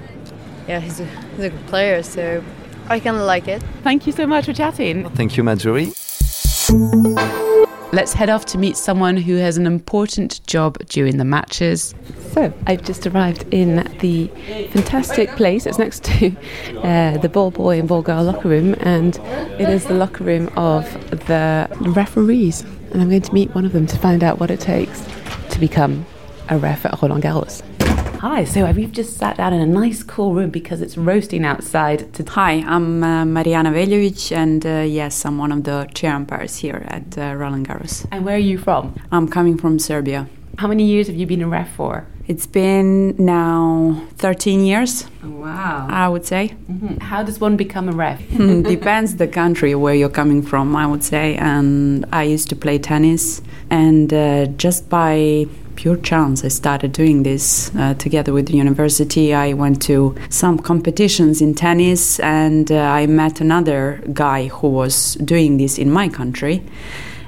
yeah, 0.68 0.80
he's 0.80 1.00
a, 1.00 1.06
he's 1.06 1.46
a 1.46 1.50
good 1.50 1.68
player. 1.68 2.04
So 2.04 2.44
I 2.88 3.00
kind 3.00 3.18
of 3.18 3.24
like 3.24 3.48
it. 3.48 3.62
Thank 3.84 4.08
you 4.08 4.14
so 4.14 4.28
much 4.28 4.46
for 4.46 4.54
chatting. 4.54 5.10
Thank 5.12 5.38
you, 5.38 5.44
Marjorie. 5.44 5.94
Let's 7.94 8.14
head 8.14 8.32
off 8.32 8.46
to 8.48 8.58
meet 8.58 8.76
someone 8.76 9.18
who 9.18 9.36
has 9.36 9.56
an 9.56 9.68
important 9.68 10.42
job 10.48 10.80
during 10.88 11.18
the 11.18 11.26
matches. 11.26 11.94
So 12.32 12.52
I've 12.66 12.82
just 12.82 13.06
arrived 13.06 13.46
in 13.54 13.76
the 14.00 14.30
fantastic 14.72 15.30
place. 15.36 15.68
It's 15.68 15.78
next 15.78 16.04
to 16.06 16.36
uh, 16.80 17.20
the 17.20 17.30
ball 17.30 17.52
boy 17.52 17.78
and 17.78 17.88
ball 17.88 18.02
girl 18.02 18.24
locker 18.24 18.50
room, 18.50 18.74
and 18.80 19.16
it 19.60 19.70
is 19.70 19.86
the 19.86 19.94
locker 19.94 20.24
room 20.24 20.50
of 20.58 20.92
the 21.28 21.68
referees. 21.82 22.62
And 22.92 23.00
I'm 23.00 23.10
going 23.10 23.22
to 23.22 23.34
meet 23.34 23.54
one 23.54 23.64
of 23.64 23.74
them 23.74 23.86
to 23.86 23.98
find 24.00 24.24
out 24.24 24.40
what 24.40 24.50
it 24.50 24.60
takes 24.60 25.06
to 25.52 25.60
become 25.60 26.04
a 26.50 26.58
ref 26.58 26.88
at 26.88 27.00
Roland 27.00 27.22
Garros. 27.22 27.62
Hi, 28.24 28.46
so 28.46 28.72
we've 28.72 28.94
just 28.94 29.18
sat 29.18 29.36
down 29.36 29.52
in 29.52 29.60
a 29.60 29.66
nice 29.66 30.02
cool 30.02 30.34
room 30.34 30.50
because 30.50 30.80
it's 30.82 30.98
roasting 30.98 31.44
outside. 31.44 32.14
To 32.14 32.24
Hi, 32.24 32.64
I'm 32.66 33.04
uh, 33.04 33.26
Marijana 33.26 33.74
Veljovic, 33.74 34.32
and 34.32 34.66
uh, 34.66 34.70
yes, 34.88 35.26
I'm 35.26 35.38
one 35.38 35.52
of 35.52 35.66
the 35.66 35.90
chair 35.94 36.16
umpires 36.16 36.56
here 36.56 36.86
at 36.88 37.18
uh, 37.18 37.36
Roland 37.36 37.68
Garros. 37.68 38.08
and 38.14 38.24
where 38.24 38.36
are 38.36 38.48
you 38.52 38.58
from? 38.58 38.96
I'm 39.12 39.28
coming 39.28 39.58
from 39.58 39.78
Serbia. 39.78 40.30
How 40.58 40.70
many 40.70 40.86
years 40.86 41.08
have 41.08 41.18
you 41.18 41.28
been 41.28 41.42
a 41.42 41.50
ref 41.50 41.76
for? 41.76 42.06
It's 42.26 42.48
been 42.48 43.14
now 43.18 44.02
13 44.20 44.64
years, 44.64 45.06
Wow. 45.22 45.88
I 45.90 46.08
would 46.08 46.26
say. 46.26 46.56
How 47.02 47.24
does 47.24 47.42
one 47.42 47.58
become 47.58 47.90
a 47.90 47.92
ref? 47.92 48.22
Depends 48.38 49.18
the 49.18 49.28
country 49.28 49.76
where 49.76 49.94
you're 49.96 50.08
coming 50.22 50.42
from, 50.42 50.78
I 50.78 50.88
would 50.88 51.04
say. 51.04 51.36
And 51.36 52.06
I 52.14 52.24
used 52.24 52.48
to 52.52 52.56
play 52.56 52.78
tennis, 52.80 53.42
and 53.70 54.14
uh, 54.14 54.46
just 54.56 54.88
by 54.88 55.48
pure 55.76 55.98
chance, 55.98 56.44
I 56.44 56.50
started 56.50 56.92
doing 56.92 57.24
this 57.24 57.74
uh, 57.76 57.94
together 57.96 58.34
with 58.34 58.48
the 58.48 58.58
university. 58.58 59.34
I 59.34 59.54
went 59.54 59.82
to 59.84 60.16
some 60.30 60.58
competitions 60.58 61.42
in 61.42 61.56
tennis, 61.56 62.20
and 62.20 62.72
uh, 62.72 62.76
I 62.76 63.08
met 63.08 63.42
another 63.42 64.04
guy 64.14 64.48
who 64.48 64.70
was 64.70 65.16
doing 65.16 65.58
this 65.58 65.78
in 65.78 65.92
my 65.92 66.10
country, 66.10 66.64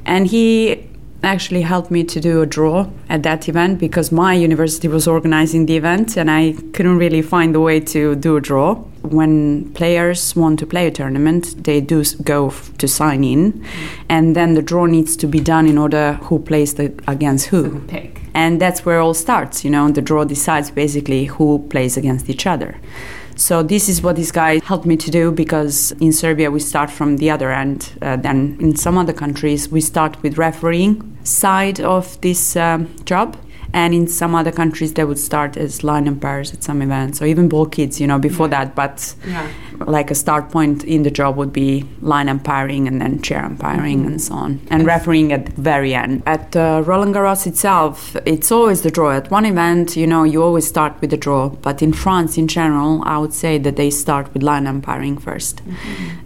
and 0.05 0.27
he 0.27 0.87
actually 1.25 1.61
helped 1.61 1.91
me 1.91 2.03
to 2.03 2.19
do 2.19 2.41
a 2.41 2.45
draw 2.45 2.87
at 3.09 3.23
that 3.23 3.49
event 3.49 3.79
because 3.79 4.11
my 4.11 4.33
university 4.33 4.87
was 4.87 5.07
organizing 5.07 5.65
the 5.65 5.75
event 5.75 6.17
and 6.17 6.29
I 6.29 6.53
couldn't 6.73 6.97
really 6.97 7.21
find 7.21 7.55
a 7.55 7.59
way 7.59 7.79
to 7.79 8.15
do 8.15 8.37
a 8.37 8.41
draw. 8.41 8.75
When 9.01 9.73
players 9.73 10.35
want 10.35 10.59
to 10.59 10.67
play 10.67 10.87
a 10.87 10.91
tournament, 10.91 11.63
they 11.63 11.81
do 11.81 12.03
go 12.23 12.51
to 12.51 12.87
sign 12.87 13.23
in, 13.23 13.65
and 14.09 14.35
then 14.35 14.55
the 14.55 14.61
draw 14.61 14.85
needs 14.85 15.15
to 15.17 15.27
be 15.27 15.39
done 15.39 15.67
in 15.67 15.77
order 15.77 16.13
who 16.23 16.39
plays 16.39 16.73
the, 16.75 16.93
against 17.07 17.47
who. 17.47 17.81
Pick. 17.81 18.24
And 18.35 18.61
that's 18.61 18.85
where 18.85 18.99
all 18.99 19.13
starts, 19.13 19.63
you 19.63 19.71
know, 19.71 19.89
the 19.89 20.01
draw 20.01 20.25
decides 20.25 20.69
basically 20.69 21.25
who 21.25 21.65
plays 21.69 21.95
against 21.95 22.29
each 22.29 22.45
other. 22.45 22.75
So 23.37 23.63
this 23.63 23.89
is 23.89 24.01
what 24.01 24.17
this 24.17 24.31
guy 24.31 24.59
helped 24.63 24.85
me 24.85 24.97
to 24.97 25.09
do 25.09 25.31
because 25.31 25.93
in 26.01 26.11
Serbia 26.11 26.51
we 26.51 26.59
start 26.59 26.91
from 26.91 27.17
the 27.17 27.29
other 27.29 27.51
end. 27.51 27.91
Uh, 28.01 28.17
in 28.23 28.75
some 28.75 28.97
other 28.97 29.13
countries 29.13 29.69
we 29.69 29.81
start 29.81 30.21
with 30.21 30.37
refereeing 30.37 31.17
side 31.23 31.79
of 31.79 32.19
this 32.21 32.55
um, 32.55 32.93
job. 33.05 33.37
And 33.75 33.93
in 33.93 34.07
some 34.07 34.33
other 34.39 34.53
countries, 34.53 34.93
they 34.93 35.03
would 35.03 35.19
start 35.19 35.57
as 35.57 35.83
line 35.83 36.07
umpires 36.07 36.53
at 36.53 36.63
some 36.63 36.81
events, 36.81 37.21
or 37.21 37.25
even 37.25 37.49
ball 37.49 37.65
kids, 37.65 37.99
you 37.99 38.07
know, 38.07 38.17
before 38.17 38.47
that. 38.47 38.73
But 38.73 39.15
Yeah. 39.29 39.47
like 39.97 40.09
a 40.11 40.15
start 40.15 40.49
point 40.49 40.83
in 40.85 41.03
the 41.03 41.11
job 41.11 41.35
would 41.35 41.51
be 41.51 41.83
line 42.01 42.29
umpiring 42.29 42.87
and 42.87 43.01
then 43.01 43.21
chair 43.21 43.43
umpiring 43.43 44.05
and 44.05 44.21
so 44.21 44.33
on, 44.33 44.59
and 44.71 44.85
refereeing 44.85 45.33
at 45.33 45.43
the 45.47 45.61
very 45.61 45.93
end. 45.93 46.23
At 46.25 46.55
uh, 46.55 46.83
Roland 46.85 47.13
Garros 47.15 47.45
itself, 47.45 48.15
it's 48.25 48.49
always 48.49 48.79
the 48.81 48.91
draw. 48.91 49.11
At 49.11 49.29
one 49.29 49.45
event, 49.45 49.97
you 49.97 50.07
know, 50.07 50.23
you 50.23 50.41
always 50.41 50.65
start 50.65 50.93
with 51.01 51.09
the 51.09 51.17
draw, 51.17 51.49
but 51.67 51.81
in 51.81 51.91
France, 51.91 52.37
in 52.41 52.47
general, 52.47 53.03
I 53.03 53.17
would 53.17 53.33
say 53.33 53.57
that 53.65 53.75
they 53.75 53.89
start 53.89 54.25
with 54.33 54.41
line 54.41 54.67
umpiring 54.67 55.17
1st 55.17 55.55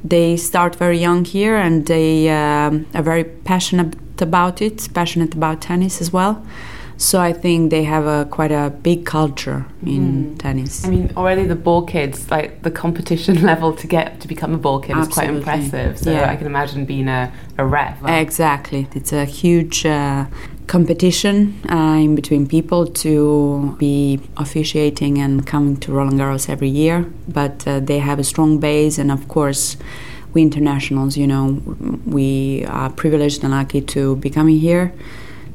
They 0.03 0.37
start 0.37 0.75
very 0.75 0.99
young 0.99 1.25
here, 1.25 1.55
and 1.65 1.87
they 1.87 2.29
um, 2.29 2.85
are 2.93 3.05
very 3.13 3.23
passionate 3.23 3.95
about 4.21 4.61
it, 4.61 4.87
passionate 4.93 5.33
about 5.33 5.61
tennis 5.61 5.99
as 6.01 6.13
well. 6.13 6.35
So 6.99 7.21
I 7.21 7.31
think 7.31 7.71
they 7.71 7.85
have 7.85 8.05
a 8.05 8.25
quite 8.29 8.51
a 8.51 8.69
big 8.69 9.05
culture 9.05 9.65
in 9.85 10.37
tennis. 10.37 10.85
I 10.85 10.89
mean, 10.89 11.13
already 11.15 11.45
the 11.45 11.55
ball 11.55 11.83
kids, 11.85 12.29
like 12.29 12.61
the 12.63 12.71
competition 12.71 13.41
level 13.51 13.73
to 13.73 13.87
get 13.87 14.19
to 14.19 14.27
become 14.27 14.53
a 14.53 14.57
ball 14.57 14.81
kid 14.81 14.97
is 14.97 15.07
quite 15.07 15.29
impressive. 15.29 15.97
So 15.97 16.11
Yeah. 16.11 16.29
I 16.29 16.35
can 16.35 16.45
imagine 16.45 16.83
being 16.83 17.07
a, 17.07 17.31
a 17.57 17.65
ref. 17.65 18.03
Exactly. 18.05 18.89
It's 18.93 19.13
a 19.13 19.23
huge 19.23 19.85
uh, 19.85 20.25
competition 20.67 21.61
uh, 21.71 22.03
in 22.03 22.15
between 22.15 22.45
people 22.45 22.85
to 22.85 23.77
be 23.79 24.19
officiating 24.35 25.19
and 25.19 25.47
coming 25.47 25.77
to 25.77 25.93
Roland 25.93 26.19
Garros 26.19 26.49
every 26.49 26.69
year. 26.69 27.05
But 27.29 27.65
uh, 27.65 27.79
they 27.79 27.99
have 27.99 28.19
a 28.19 28.25
strong 28.25 28.59
base, 28.59 28.97
and 28.97 29.09
of 29.09 29.29
course, 29.29 29.77
we 30.33 30.41
internationals, 30.41 31.15
you 31.15 31.27
know, 31.27 31.61
we 32.05 32.65
are 32.65 32.89
privileged 32.89 33.41
and 33.45 33.51
lucky 33.51 33.79
to 33.95 34.17
be 34.17 34.29
coming 34.29 34.59
here. 34.59 34.91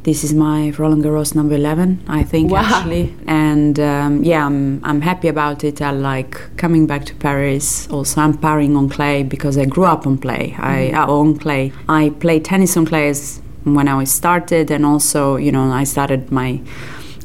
This 0.05 0.23
is 0.23 0.35
my 0.35 0.71
Roland 0.79 1.03
Garros 1.03 1.35
number 1.35 1.55
11, 1.55 2.05
I 2.09 2.25
think, 2.25 2.51
Wow. 2.53 2.61
actually. 2.63 3.15
And 3.27 3.81
um, 3.81 4.23
yeah, 4.23 4.45
I'm, 4.45 4.81
I'm 4.85 5.01
happy 5.01 5.29
about 5.29 5.65
it. 5.65 5.81
I 5.81 5.93
like 5.93 6.39
coming 6.59 6.87
back 6.87 7.07
to 7.07 7.15
Paris. 7.15 7.89
Also, 7.91 8.21
I'm 8.21 8.33
umpiring 8.33 8.77
on 8.77 8.91
clay 8.91 9.23
because 9.23 9.57
I 9.57 9.65
grew 9.65 9.85
up 9.87 10.07
on 10.07 10.19
clay. 10.19 10.55
I 10.59 10.91
uh, 10.91 11.07
on 11.11 11.39
clay. 11.39 11.73
I 11.89 12.11
played 12.21 12.45
tennis 12.45 12.77
on 12.77 12.85
clay 12.85 13.09
as- 13.09 13.41
when 13.65 13.89
I 13.89 14.05
started, 14.05 14.71
and 14.71 14.85
also, 14.85 15.37
you 15.37 15.51
know, 15.51 15.73
I 15.73 15.85
started 15.85 16.31
my 16.31 16.61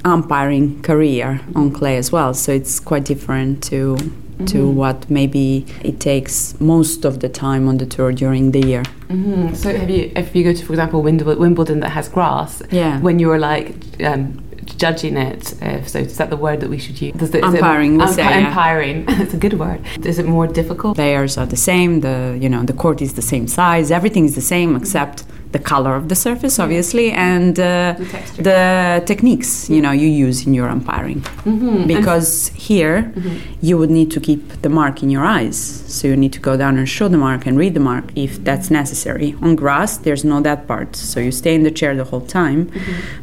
umpiring 0.06 0.82
career 0.82 1.42
on 1.56 1.72
clay 1.72 1.98
as 1.98 2.14
well. 2.14 2.34
So 2.34 2.54
it's 2.54 2.80
quite 2.80 3.04
different 3.04 3.62
to 3.64 3.98
to 4.48 4.70
what 4.70 5.10
maybe 5.10 5.66
it 5.84 6.00
takes 6.00 6.60
most 6.62 7.06
of 7.06 7.20
the 7.20 7.30
time 7.30 7.68
on 7.68 7.78
the 7.78 7.86
tour 7.86 8.12
during 8.12 8.52
the 8.52 8.60
year. 8.66 8.84
Mhm. 9.10 9.56
So 9.56 9.76
have 9.76 9.90
you, 9.90 10.12
if 10.16 10.36
you 10.36 10.44
go 10.44 10.54
to, 10.54 10.66
for 10.66 10.74
example, 10.74 11.02
Wimbledon, 11.02 11.40
Wimbledon 11.40 11.80
that 11.82 11.90
has 11.90 12.08
grass, 12.08 12.62
Yeah. 12.72 13.00
when 13.02 13.20
you 13.20 13.28
were 13.28 13.40
like 13.40 13.74
um, 14.04 14.40
judging 14.78 15.18
it, 15.18 15.54
uh, 15.62 15.84
so 15.84 16.00
is 16.00 16.18
that 16.18 16.30
the 16.30 16.38
word 16.38 16.60
that 16.62 16.70
we 16.70 16.78
should 16.78 17.02
use? 17.02 17.14
Does 17.16 17.34
it, 17.34 17.44
is 17.44 17.54
it- 17.54 17.58
Umpiring, 17.62 17.98
we 17.98 18.08
say, 18.08 18.24
yeah. 18.24 18.48
Umpiring, 18.48 19.06
it's 19.24 19.34
a 19.34 19.38
good 19.38 19.60
word. 19.60 19.82
Is 20.06 20.20
it 20.20 20.26
more 20.28 20.48
difficult? 20.48 20.96
players 20.96 21.38
are 21.38 21.46
the 21.46 21.58
same 21.58 22.00
the 22.02 22.38
you 22.42 22.50
know 22.50 22.64
the 22.64 22.74
court 22.74 23.02
is 23.02 23.14
the 23.14 23.22
same 23.22 23.48
size 23.48 23.92
everything 23.92 24.26
is 24.26 24.36
the 24.36 24.42
same 24.42 24.76
except 24.76 25.24
the 25.52 25.60
color 25.60 25.96
of 25.96 26.10
the 26.10 26.16
surface 26.16 26.60
obviously 26.60 27.12
and 27.12 27.60
uh, 27.60 27.96
The 28.38 28.44
the 28.50 29.04
techniques 29.06 29.70
you 29.70 29.82
know 29.82 29.92
you 29.92 30.08
use 30.28 30.46
in 30.48 30.54
your 30.54 30.70
umpiring. 30.70 31.22
Mm-hmm. 31.22 31.88
because 31.88 32.30
here 32.70 33.12
you 33.62 33.78
would 33.80 33.90
need 33.90 34.10
to 34.12 34.20
keep 34.20 34.44
the 34.62 34.70
mark 34.70 35.02
in 35.04 35.10
your 35.10 35.26
eyes. 35.26 35.58
So 35.96 36.08
you 36.08 36.18
need 36.18 36.34
to 36.34 36.40
go 36.50 36.54
down 36.58 36.78
and 36.78 36.88
show 36.88 37.08
the 37.08 37.18
mark 37.18 37.42
and 37.48 37.58
read 37.58 37.74
the 37.74 37.80
mark 37.92 38.06
if 38.16 38.32
that's 38.44 38.70
necessary. 38.82 39.30
On 39.42 39.56
grass 39.56 39.98
there's 39.98 40.24
no 40.24 40.38
that 40.42 40.68
part. 40.68 40.96
So 40.96 41.20
you 41.20 41.32
stay 41.32 41.54
in 41.56 41.64
the 41.64 41.72
chair 41.80 41.96
the 41.96 42.04
whole 42.12 42.26
time. 42.42 42.70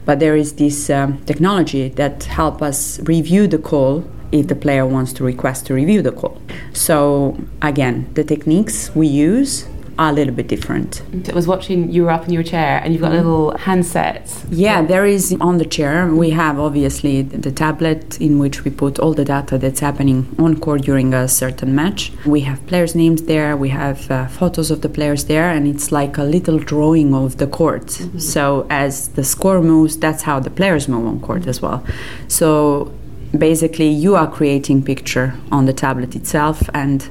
But 0.07 0.19
there 0.19 0.37
is 0.37 0.55
this 0.55 0.91
um, 0.91 1.19
technology 1.31 1.85
that 1.91 2.25
help 2.25 2.57
us 2.63 2.99
review 3.15 3.47
the 3.47 3.59
call 3.59 4.05
if 4.33 4.45
the 4.49 4.57
player 4.57 4.85
wants 4.87 5.13
to 5.17 5.25
request 5.25 5.67
to 5.67 5.75
review 5.75 6.03
the 6.03 6.13
call. 6.21 6.37
So 6.73 7.37
again 7.63 7.97
the 8.15 8.25
techniques 8.25 8.91
we 8.95 9.07
use 9.07 9.67
are 9.99 10.11
a 10.11 10.13
little 10.13 10.35
bit 10.35 10.49
different 10.49 11.03
I 11.29 11.33
was 11.33 11.47
watching 11.47 11.91
you 11.91 12.05
were 12.05 12.11
up 12.11 12.27
in 12.27 12.33
your 12.33 12.43
chair 12.43 12.81
and 12.83 12.93
you've 12.93 13.03
got 13.03 13.13
little 13.13 13.53
handsets. 13.53 14.45
Yeah, 14.51 14.83
there 14.83 15.07
is 15.07 15.35
on 15.41 15.59
the 15.59 15.65
chair. 15.65 16.07
We 16.07 16.31
have 16.31 16.59
obviously 16.59 17.23
the 17.23 17.53
tablet 17.53 18.21
in 18.21 18.39
which 18.39 18.65
we 18.65 18.71
put 18.71 18.99
all 18.99 19.15
the 19.15 19.25
data 19.25 19.59
that's 19.59 19.81
happening 19.81 20.35
on 20.39 20.61
court 20.61 20.83
during 20.83 21.15
a 21.15 21.29
certain 21.29 21.75
match. 21.75 22.13
We 22.25 22.41
have 22.43 22.67
players' 22.67 22.95
names 22.95 23.23
there, 23.23 23.57
we 23.57 23.71
have 23.71 24.11
uh, 24.11 24.29
photos 24.29 24.71
of 24.71 24.83
the 24.83 24.89
players 24.89 25.25
there, 25.25 25.51
and 25.51 25.67
it's 25.67 25.93
like 25.93 26.19
a 26.19 26.25
little 26.25 26.59
drawing 26.59 27.15
of 27.15 27.39
the 27.39 27.47
court. 27.47 27.91
So 28.19 28.67
as 28.71 29.09
the 29.09 29.25
score 29.25 29.61
moves, 29.63 29.97
that's 29.97 30.23
how 30.23 30.41
the 30.41 30.51
players 30.51 30.89
move 30.89 31.07
on 31.07 31.21
court 31.21 31.47
as 31.47 31.61
well. 31.61 31.85
So 32.29 32.93
basically, 33.37 33.89
you 33.89 34.17
are 34.17 34.31
creating 34.31 34.83
picture 34.85 35.35
on 35.51 35.67
the 35.67 35.73
tablet 35.73 36.15
itself 36.17 36.63
and 36.75 37.09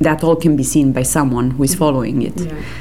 that 0.00 0.24
all 0.24 0.34
can 0.34 0.56
be 0.56 0.62
seen 0.62 0.92
by 0.92 1.02
someone 1.02 1.50
who 1.52 1.62
is 1.62 1.74
following 1.74 2.22
it. 2.22 2.40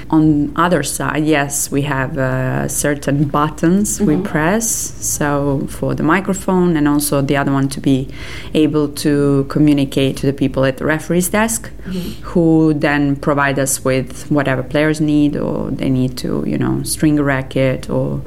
On 0.10 0.54
other 0.56 0.84
side, 0.84 1.26
yes, 1.26 1.70
we 1.70 1.82
have 1.82 2.18
uh, 2.18 2.68
certain 2.70 3.28
buttons 3.28 4.00
we 4.00 4.16
press. 4.22 4.70
So 5.06 5.68
for 5.68 5.94
the 5.96 6.04
microphone, 6.04 6.78
and 6.78 6.88
also 6.88 7.22
the 7.22 7.36
other 7.36 7.52
one 7.52 7.68
to 7.70 7.82
be 7.82 8.08
able 8.54 8.88
to 9.06 9.46
communicate 9.50 10.16
to 10.18 10.26
the 10.26 10.34
people 10.34 10.64
at 10.64 10.78
the 10.78 10.86
referee's 10.86 11.28
desk, 11.30 11.70
who 12.22 12.74
then 12.74 13.18
provide 13.18 13.60
us 13.60 13.84
with 13.84 14.32
whatever 14.32 14.64
players 14.64 15.02
need, 15.02 15.36
or 15.36 15.72
they 15.72 15.90
need 15.90 16.18
to, 16.20 16.46
you 16.48 16.58
know, 16.58 16.84
string 16.84 17.20
a 17.20 17.24
racket 17.24 17.90
or 17.90 18.22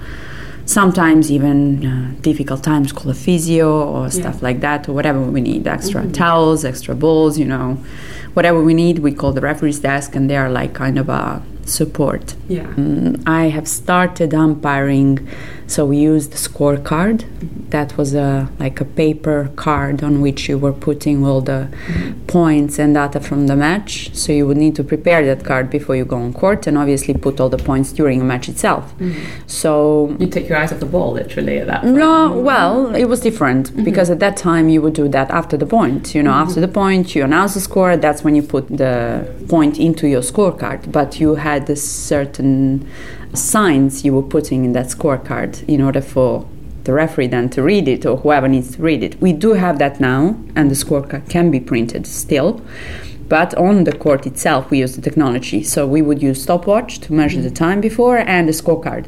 sometimes 0.67 1.31
even 1.31 1.85
uh, 1.85 2.15
difficult 2.21 2.63
times 2.63 2.93
call 2.93 3.11
a 3.11 3.15
physio 3.15 3.83
or 3.83 4.11
stuff 4.11 4.43
like 4.43 4.61
that 4.61 4.89
or 4.89 4.93
whatever 4.93 5.21
we 5.21 5.41
need 5.41 5.67
extra 5.67 6.07
towels 6.11 6.65
extra 6.65 6.95
balls 6.95 7.37
you 7.37 7.45
know 7.45 7.77
whatever 8.35 8.61
we 8.62 8.75
need 8.75 8.99
we 9.01 9.12
call 9.12 9.33
the 9.33 9.41
referee's 9.41 9.81
desk 9.81 10.15
and 10.17 10.29
they 10.31 10.37
are 10.37 10.51
like 10.51 10.73
kind 10.75 10.99
of 10.99 11.09
a 11.09 11.43
support 11.65 12.35
Yeah. 12.49 12.65
Mm, 12.75 13.23
i 13.27 13.45
have 13.57 13.69
started 13.69 14.35
umpiring 14.35 15.29
so 15.73 15.87
we 15.93 15.97
used 16.12 16.31
the 16.33 16.41
scorecard 16.49 17.19
that 17.71 17.97
was 17.97 18.11
a 18.14 18.31
like 18.59 18.79
a 18.81 18.88
paper 19.02 19.38
card 19.57 20.02
on 20.09 20.21
which 20.21 20.41
you 20.49 20.57
were 20.64 20.76
putting 20.88 21.25
all 21.26 21.41
the 21.41 21.61
points 22.26 22.79
and 22.79 22.95
data 22.95 23.19
from 23.29 23.47
the 23.47 23.57
match 23.57 23.93
so 24.14 24.33
you 24.33 24.47
would 24.47 24.61
need 24.64 24.75
to 24.81 24.85
prepare 24.85 25.21
that 25.25 25.45
card 25.45 25.71
before 25.71 25.97
you 25.97 26.05
go 26.05 26.17
on 26.17 26.33
court 26.33 26.67
and 26.67 26.76
obviously 26.76 27.14
put 27.14 27.41
all 27.41 27.49
the 27.49 27.62
points 27.71 27.93
during 27.93 28.21
a 28.21 28.25
match 28.25 28.49
itself 28.49 28.85
mm-hmm. 28.99 29.23
so 29.47 29.83
You 30.19 30.26
take 30.26 30.49
your 30.49 30.59
eyes 30.59 30.73
off 30.73 30.81
the 30.81 30.87
ball, 30.87 31.12
literally, 31.12 31.59
at 31.59 31.67
that 31.67 31.83
point. 31.83 31.97
no, 31.97 32.38
well, 32.38 32.95
it 32.95 33.07
was 33.07 33.21
different 33.21 33.71
mm-hmm. 33.71 33.85
because 33.85 34.11
at 34.11 34.21
that 34.21 34.37
time 34.37 34.69
you 34.69 34.81
would 34.83 34.95
do 34.95 35.09
that 35.09 35.31
after 35.31 35.57
the 35.57 35.67
point. 35.67 36.14
You 36.14 36.23
know, 36.23 36.31
mm-hmm. 36.31 36.49
after 36.49 36.61
the 36.61 36.69
point, 36.69 37.14
you 37.14 37.25
announce 37.25 37.55
the 37.55 37.61
score. 37.61 37.97
That's 37.97 38.23
when 38.25 38.35
you 38.35 38.43
put 38.43 38.69
the 38.69 38.97
point 39.49 39.79
into 39.79 40.07
your 40.09 40.23
scorecard. 40.23 40.91
But 40.91 41.21
you 41.21 41.35
had 41.35 41.69
a 41.71 41.76
certain 41.76 42.88
signs 43.35 44.05
you 44.05 44.15
were 44.15 44.23
putting 44.23 44.65
in 44.65 44.73
that 44.73 44.87
scorecard 44.87 45.67
in 45.69 45.81
order 45.81 46.01
for 46.01 46.49
the 46.85 46.93
referee 46.93 47.29
then 47.29 47.49
to 47.51 47.62
read 47.62 47.89
it 47.89 48.05
or 48.05 48.17
whoever 48.19 48.49
needs 48.49 48.77
to 48.77 48.83
read 48.83 49.03
it. 49.03 49.21
We 49.21 49.33
do 49.33 49.55
have 49.55 49.79
that 49.79 50.01
now, 50.01 50.37
and 50.57 50.71
the 50.71 50.75
scorecard 50.75 51.29
can 51.31 51.51
be 51.51 51.61
printed 51.61 52.07
still. 52.07 52.61
But 53.29 53.55
on 53.55 53.85
the 53.85 53.97
court 53.97 54.27
itself, 54.27 54.71
we 54.71 54.81
use 54.81 54.95
the 54.95 55.01
technology. 55.01 55.62
So 55.62 55.87
we 55.87 56.03
would 56.03 56.21
use 56.21 56.43
stopwatch 56.43 56.99
to 57.01 57.12
measure 57.15 57.41
the 57.41 57.51
time 57.51 57.81
before 57.81 58.19
and 58.19 58.47
the 58.47 58.53
scorecard. 58.53 59.07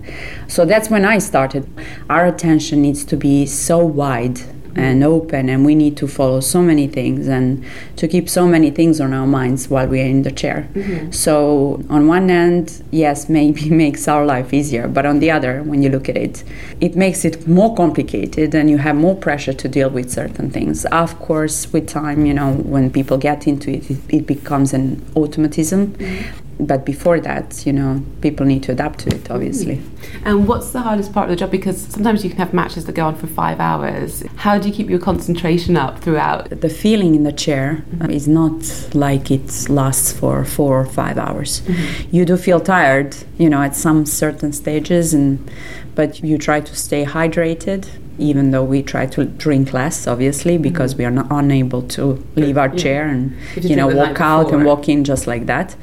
So 0.49 0.65
that's 0.65 0.89
when 0.89 1.05
I 1.05 1.19
started. 1.19 1.69
Our 2.09 2.27
attention 2.27 2.81
needs 2.81 3.05
to 3.07 3.17
be 3.17 3.45
so 3.45 3.85
wide 3.85 4.41
and 4.77 5.05
open 5.05 5.49
and 5.49 5.65
we 5.65 5.75
need 5.75 5.97
to 5.97 6.07
follow 6.07 6.41
so 6.41 6.63
many 6.63 6.87
things 6.87 7.29
and 7.29 7.65
to 7.97 8.09
keep 8.09 8.29
so 8.29 8.47
many 8.47 8.71
things 8.71 9.01
on 9.01 9.13
our 9.13 9.27
minds 9.27 9.69
while 9.69 9.87
we 9.87 10.01
are 10.01 10.07
in 10.07 10.23
the 10.23 10.31
chair. 10.31 10.69
Mm-hmm. 10.75 11.11
So 11.13 11.83
on 11.89 12.07
one 12.07 12.29
hand 12.29 12.83
yes 12.91 13.29
maybe 13.29 13.71
makes 13.85 14.09
our 14.09 14.25
life 14.25 14.53
easier 14.53 14.89
but 14.89 15.07
on 15.07 15.19
the 15.19 15.31
other 15.31 15.63
when 15.63 15.83
you 15.83 15.91
look 15.91 16.09
at 16.09 16.17
it 16.17 16.45
it 16.81 16.97
makes 16.97 17.25
it 17.25 17.47
more 17.47 17.75
complicated 17.75 18.55
and 18.55 18.71
you 18.71 18.79
have 18.79 18.97
more 18.97 19.15
pressure 19.15 19.53
to 19.53 19.69
deal 19.69 19.91
with 19.91 20.11
certain 20.11 20.51
things. 20.51 20.85
Of 20.87 21.19
course 21.19 21.73
with 21.73 21.89
time 21.89 22.27
you 22.27 22.35
know 22.35 22.55
when 22.55 22.91
people 22.91 23.19
get 23.19 23.47
into 23.47 23.71
it 23.71 23.91
it, 23.91 23.99
it 24.09 24.27
becomes 24.27 24.73
an 24.73 25.05
automatism 25.15 25.89
mm-hmm. 25.95 26.44
But 26.61 26.85
before 26.85 27.21
that 27.21 27.67
you 27.67 27.73
know 27.73 28.03
people 28.21 28.47
need 28.47 28.63
to 28.63 28.73
adapt 28.73 29.01
to 29.01 29.15
it 29.15 29.31
obviously 29.31 29.77
hmm. 29.77 29.95
And 30.25 30.49
what's 30.49 30.71
the 30.71 30.81
hardest 30.81 31.13
part 31.13 31.25
of 31.25 31.31
the 31.31 31.37
job? 31.37 31.51
Because 31.51 31.81
sometimes 31.81 32.25
you 32.25 32.31
can 32.31 32.39
have 32.39 32.55
matches 32.55 32.85
that 32.87 32.93
go 32.93 33.07
on 33.07 33.17
for 33.17 33.27
five 33.27 33.61
hours. 33.61 34.23
How 34.37 34.59
do 34.59 34.69
you 34.69 34.75
keep 34.75 34.89
your 34.89 34.99
concentration 34.99 35.77
up 35.77 35.99
throughout? 36.01 36.49
the 36.61 36.69
feeling 36.69 37.15
in 37.15 37.25
the 37.25 37.33
chair 37.33 37.85
mm-hmm. 37.91 38.11
is 38.11 38.27
not 38.27 38.95
like 38.95 39.31
it 39.31 39.69
lasts 39.69 40.13
for 40.13 40.45
four 40.45 40.81
or 40.81 40.87
five 40.87 41.19
hours. 41.19 41.61
Mm-hmm. 41.61 42.17
You 42.17 42.25
do 42.25 42.37
feel 42.37 42.61
tired, 42.61 43.17
you 43.39 43.49
know, 43.51 43.63
at 43.63 43.77
some 43.77 44.07
certain 44.07 44.53
stages, 44.53 45.13
and 45.13 45.51
but 45.95 46.23
you 46.23 46.39
try 46.39 46.61
to 46.61 46.75
stay 46.75 47.05
hydrated. 47.05 47.89
Even 48.19 48.51
though 48.51 48.65
we 48.65 48.83
try 48.83 49.07
to 49.07 49.25
drink 49.25 49.73
less, 49.73 50.07
obviously, 50.07 50.59
because 50.59 50.97
we 50.97 51.05
are 51.05 51.11
not 51.11 51.27
unable 51.31 51.83
to 51.83 52.25
leave 52.37 52.57
our 52.57 52.69
chair 52.69 53.07
and 53.07 53.37
you 53.57 53.71
you 53.71 53.77
know 53.77 53.89
walk 53.89 54.21
out 54.21 54.53
and 54.53 54.65
walk 54.65 54.89
in 54.89 55.05
just 55.05 55.27
like 55.27 55.47
that. 55.47 55.77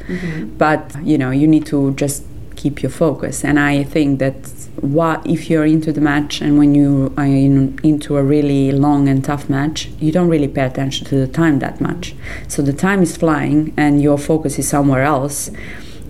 But 0.58 0.96
you 1.04 1.18
know, 1.18 1.32
you 1.32 1.48
need 1.48 1.66
to 1.68 1.94
just 1.96 2.24
keep 2.56 2.84
your 2.84 2.92
focus. 2.92 3.44
And 3.44 3.60
I 3.60 3.84
think 3.84 4.20
that 4.20 4.36
what 4.82 5.26
if 5.26 5.50
you're 5.50 5.66
into 5.66 5.92
the 5.92 6.02
match 6.02 6.42
and 6.42 6.58
when 6.58 6.76
you 6.76 7.14
are 7.18 7.26
in, 7.26 7.80
into 7.84 8.18
a 8.18 8.24
really 8.24 8.72
long 8.72 9.08
and 9.08 9.24
tough 9.24 9.50
match, 9.50 9.90
you 10.00 10.12
don't 10.12 10.30
really 10.30 10.48
pay 10.48 10.66
attention 10.66 11.08
to 11.08 11.16
the 11.16 11.28
time 11.28 11.60
that 11.60 11.82
much. 11.82 12.16
So 12.48 12.62
the 12.62 12.74
time 12.74 13.02
is 13.02 13.18
flying 13.18 13.74
and 13.78 14.02
your 14.02 14.18
focus 14.18 14.60
is 14.60 14.68
somewhere 14.68 15.04
else. 15.04 15.50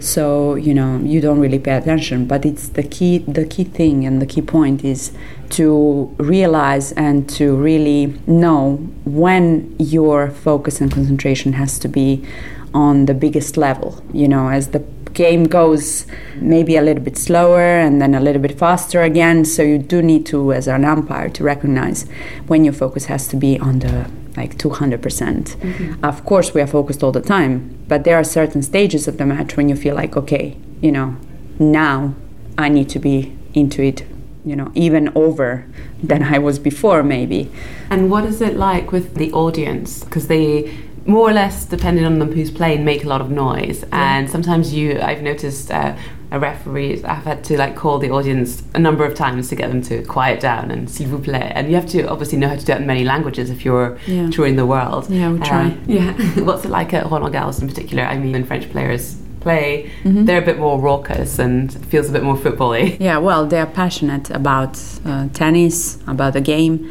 So 0.02 0.56
you 0.56 0.74
know 0.74 0.98
you 0.98 1.22
don't 1.22 1.40
really 1.40 1.60
pay 1.60 1.78
attention, 1.78 2.26
but 2.26 2.46
it's 2.46 2.70
the 2.70 2.84
key. 2.84 3.20
The 3.20 3.46
key 3.46 3.66
thing 3.66 4.04
and 4.06 4.22
the 4.22 4.26
key 4.26 4.42
point 4.42 4.84
is 4.84 5.12
to 5.52 6.14
realize 6.18 6.92
and 6.94 7.30
to 7.30 7.56
really 7.56 8.18
know 8.26 8.78
when 9.06 9.76
your 9.78 10.32
focus 10.32 10.82
and 10.82 10.92
concentration 10.92 11.54
has 11.54 11.78
to 11.80 11.88
be 11.88 12.26
on 12.74 13.06
the 13.06 13.14
biggest 13.14 13.58
level. 13.58 14.04
You 14.12 14.28
know, 14.28 14.50
as 14.50 14.70
the 14.70 14.80
game 15.14 15.44
goes 15.44 16.08
maybe 16.38 16.78
a 16.78 16.82
little 16.82 17.04
bit 17.04 17.18
slower 17.18 17.62
and 17.62 18.02
then 18.02 18.16
a 18.16 18.20
little 18.20 18.42
bit 18.42 18.58
faster 18.58 19.02
again. 19.02 19.46
So 19.46 19.62
you 19.62 19.78
do 19.78 20.02
need 20.02 20.26
to, 20.28 20.54
as 20.54 20.68
an 20.68 20.84
umpire, 20.84 21.30
to 21.30 21.44
recognize 21.44 22.06
when 22.48 22.64
your 22.64 22.74
focus 22.74 23.06
has 23.06 23.28
to 23.28 23.36
be 23.36 23.60
on 23.60 23.80
the 23.80 24.10
like 24.38 24.58
200%. 24.58 25.02
percent 25.02 25.56
Of 26.04 26.26
course, 26.26 26.54
we 26.54 26.62
are 26.62 26.68
focused 26.68 27.04
all 27.04 27.12
the 27.12 27.22
time, 27.22 27.78
but 27.88 28.04
there 28.04 28.16
are 28.16 28.24
certain 28.24 28.62
stages 28.62 29.08
of 29.08 29.18
the 29.18 29.26
match 29.26 29.58
when 29.58 29.70
you 29.70 29.76
feel 29.76 29.96
like, 29.96 30.16
okay, 30.18 30.58
you 30.82 30.92
know, 30.92 31.18
now 31.60 32.14
I 32.58 32.70
need 32.70 32.90
to 32.90 33.00
be 33.00 33.38
into 33.54 33.84
it, 33.84 34.04
you 34.46 34.56
know, 34.56 34.72
even 34.74 35.12
over 35.16 35.66
than 36.02 36.24
I 36.24 36.40
was 36.40 36.60
before, 36.60 37.04
maybe. 37.04 37.52
And 37.90 38.10
what 38.10 38.26
is 38.26 38.42
it 38.42 38.56
like 38.56 38.92
with 38.92 39.16
the 39.16 39.32
audience? 39.34 40.04
Because 40.04 40.28
they 40.28 40.76
more 41.06 41.30
or 41.30 41.34
less, 41.34 41.66
depending 41.66 42.06
on 42.06 42.20
them 42.20 42.32
who's 42.32 42.52
playing, 42.52 42.86
make 42.86 43.04
a 43.04 43.08
lot 43.08 43.22
of 43.22 43.32
noise. 43.32 43.84
And 43.92 44.30
sometimes 44.30 44.74
you, 44.74 45.00
I've 45.02 45.22
noticed. 45.22 45.72
Uh, 45.72 45.96
a 46.32 46.40
referee, 46.40 47.04
I've 47.04 47.26
had 47.26 47.44
to 47.46 47.58
like 47.58 47.76
call 47.76 48.00
the 48.00 48.10
audience 48.10 48.64
a 48.74 48.80
number 48.80 49.04
of 49.06 49.14
times 49.16 49.50
to 49.50 49.56
get 49.56 49.70
them 49.70 49.82
to 49.84 50.02
quiet 50.04 50.40
down 50.40 50.72
and 50.72 50.88
s'il 50.90 51.08
vous 51.08 51.20
plaît. 51.20 51.52
And 51.56 51.68
you 51.70 51.76
have 51.76 51.88
to 51.90 52.08
obviously 52.10 52.38
know 52.38 52.48
how 52.48 52.56
to 52.56 52.60
do 52.62 52.66
that 52.68 52.82
in 52.82 52.88
many 52.88 53.04
languages 53.04 53.50
if 53.50 53.66
you're 53.66 53.98
Yeah. 54.08 54.30
touring 54.30 54.56
the 54.56 54.66
world. 54.66 55.10
Yeah, 55.10 55.32
we 55.34 55.40
try. 55.40 55.64
Um, 55.66 55.82
yeah. 55.88 56.14
What's 56.44 56.64
it 56.66 56.72
like 56.72 56.94
at 56.94 57.10
Roland 57.12 57.36
Garros 57.36 57.62
in 57.62 57.68
particular? 57.68 58.04
I 58.04 58.18
mean, 58.18 58.32
when 58.32 58.46
French 58.46 58.70
players 58.72 59.16
play, 59.42 59.90
Mm-hmm. 60.04 60.26
they're 60.26 60.42
a 60.42 60.46
bit 60.46 60.58
more 60.60 60.80
raucous 60.80 61.38
and 61.40 61.72
feels 61.88 62.08
a 62.10 62.12
bit 62.14 62.24
more 62.24 62.38
football-y. 62.38 62.98
Yeah, 63.00 63.18
well, 63.18 63.46
they 63.46 63.60
are 63.60 63.66
passionate 63.66 64.30
about 64.30 64.80
uh, 65.06 65.28
tennis, 65.34 65.98
about 66.08 66.34
the 66.34 66.42
game, 66.42 66.90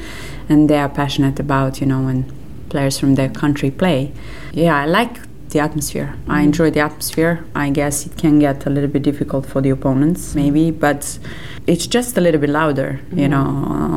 and 0.49 0.69
they 0.69 0.79
are 0.79 0.89
passionate 0.89 1.41
about, 1.41 1.81
you 1.81 1.87
know, 1.87 2.03
when 2.03 2.25
players 2.69 2.99
from 2.99 3.15
their 3.15 3.29
country 3.31 3.71
play. 3.71 4.13
Yeah, 4.53 4.77
I 4.77 4.85
like 4.87 5.17
the 5.51 5.61
atmosphere. 5.61 6.15
I 6.27 6.39
mm-hmm. 6.39 6.45
enjoy 6.45 6.71
the 6.71 6.81
atmosphere. 6.81 7.45
I 7.55 7.71
guess 7.71 8.07
it 8.07 8.17
can 8.17 8.39
get 8.39 8.67
a 8.67 8.71
little 8.71 8.91
bit 8.91 9.03
difficult 9.03 9.47
for 9.47 9.61
the 9.61 9.71
opponents, 9.71 10.29
mm-hmm. 10.29 10.39
maybe, 10.39 10.71
but 10.71 11.19
it's 11.67 11.87
just 11.87 12.17
a 12.17 12.21
little 12.21 12.41
bit 12.41 12.51
louder, 12.51 13.01
you 13.11 13.29
mm-hmm. 13.29 13.31
know, 13.31 13.45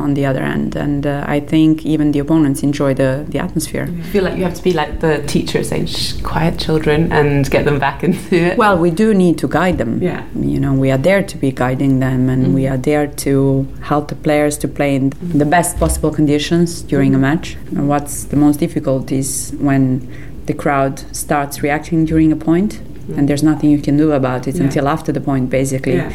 on 0.04 0.14
the 0.14 0.26
other 0.26 0.42
end. 0.42 0.76
And 0.76 1.06
uh, 1.06 1.24
I 1.26 1.40
think 1.40 1.84
even 1.84 2.12
the 2.12 2.18
opponents 2.18 2.62
enjoy 2.62 2.94
the, 2.94 3.24
the 3.28 3.38
atmosphere. 3.38 3.88
I 3.90 4.02
feel 4.02 4.24
like 4.24 4.36
you 4.36 4.44
have 4.44 4.54
to 4.54 4.62
be 4.62 4.72
like 4.72 5.00
the 5.00 5.22
teacher 5.26 5.62
saying, 5.64 5.88
quiet 6.22 6.58
children, 6.58 7.12
and 7.12 7.50
get 7.50 7.64
them 7.64 7.78
back 7.78 8.04
into 8.08 8.34
it. 8.36 8.58
Well, 8.58 8.78
we 8.78 8.90
do 8.90 9.14
need 9.14 9.38
to 9.38 9.48
guide 9.48 9.78
them. 9.78 10.02
Yeah. 10.02 10.24
You 10.34 10.60
know, 10.60 10.74
we 10.74 10.90
are 10.90 10.98
there 10.98 11.22
to 11.22 11.36
be 11.36 11.50
guiding 11.50 12.00
them 12.00 12.28
and 12.28 12.54
we 12.54 12.66
are 12.66 12.76
there 12.76 13.06
to 13.06 13.66
help 13.82 14.08
the 14.08 14.16
players 14.16 14.58
to 14.58 14.68
play 14.68 14.96
in 14.96 15.10
the 15.20 15.44
best 15.44 15.78
possible 15.78 16.10
conditions 16.10 16.82
during 16.82 17.14
a 17.14 17.18
match. 17.18 17.56
And 17.70 17.88
what's 17.88 18.24
the 18.24 18.36
most 18.36 18.58
difficult 18.60 19.10
is 19.12 19.54
when 19.58 20.33
the 20.46 20.54
crowd 20.54 21.00
starts 21.14 21.62
reacting 21.62 22.04
during 22.04 22.32
a 22.32 22.36
point 22.36 22.80
and 23.16 23.28
there's 23.28 23.42
nothing 23.42 23.70
you 23.70 23.78
can 23.78 23.96
do 23.96 24.12
about 24.12 24.48
it 24.48 24.56
Yeah. 24.56 24.64
until 24.64 24.88
after 24.88 25.12
the 25.12 25.20
point, 25.20 25.50
basically. 25.50 25.96
Yeah. 25.96 26.10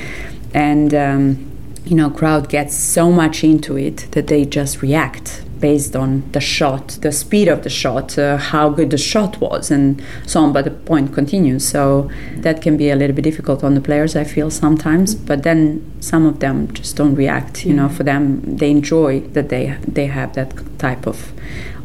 And, 0.54 0.94
um, 0.94 1.38
you 1.86 1.96
know, 1.96 2.10
crowd 2.10 2.50
gets 2.50 2.76
so 2.76 3.12
much 3.12 3.44
into 3.44 3.78
it 3.78 4.08
that 4.12 4.28
they 4.28 4.44
just 4.46 4.82
react 4.82 5.44
based 5.60 5.94
on 5.96 6.24
the 6.32 6.40
shot, 6.40 6.98
the 7.02 7.12
speed 7.12 7.48
of 7.50 7.64
the 7.64 7.70
shot, 7.70 8.18
uh, 8.18 8.38
how 8.38 8.70
good 8.70 8.90
the 8.92 8.98
shot 8.98 9.40
was, 9.42 9.70
and 9.70 10.02
so 10.26 10.40
on. 10.42 10.54
But 10.54 10.64
the 10.66 10.72
point 10.72 11.14
continues, 11.14 11.68
so 11.68 12.10
that 12.38 12.62
can 12.62 12.78
be 12.78 12.90
a 12.90 12.96
little 12.96 13.16
bit 13.16 13.24
difficult 13.24 13.64
on 13.64 13.76
the 13.76 13.82
players. 13.82 14.16
I 14.16 14.24
feel 14.24 14.50
sometimes, 14.50 15.16
but 15.16 15.44
then 15.44 15.82
some 16.00 16.26
of 16.26 16.40
them 16.40 16.70
just 16.74 16.96
don't 16.96 17.14
react. 17.16 17.66
You 17.66 17.74
know, 17.74 17.90
for 17.90 18.04
them, 18.04 18.42
they 18.58 18.72
enjoy 18.72 19.20
that 19.34 19.50
they 19.50 19.76
they 19.86 20.08
have 20.08 20.34
that 20.34 20.54
type 20.80 21.06
of 21.06 21.34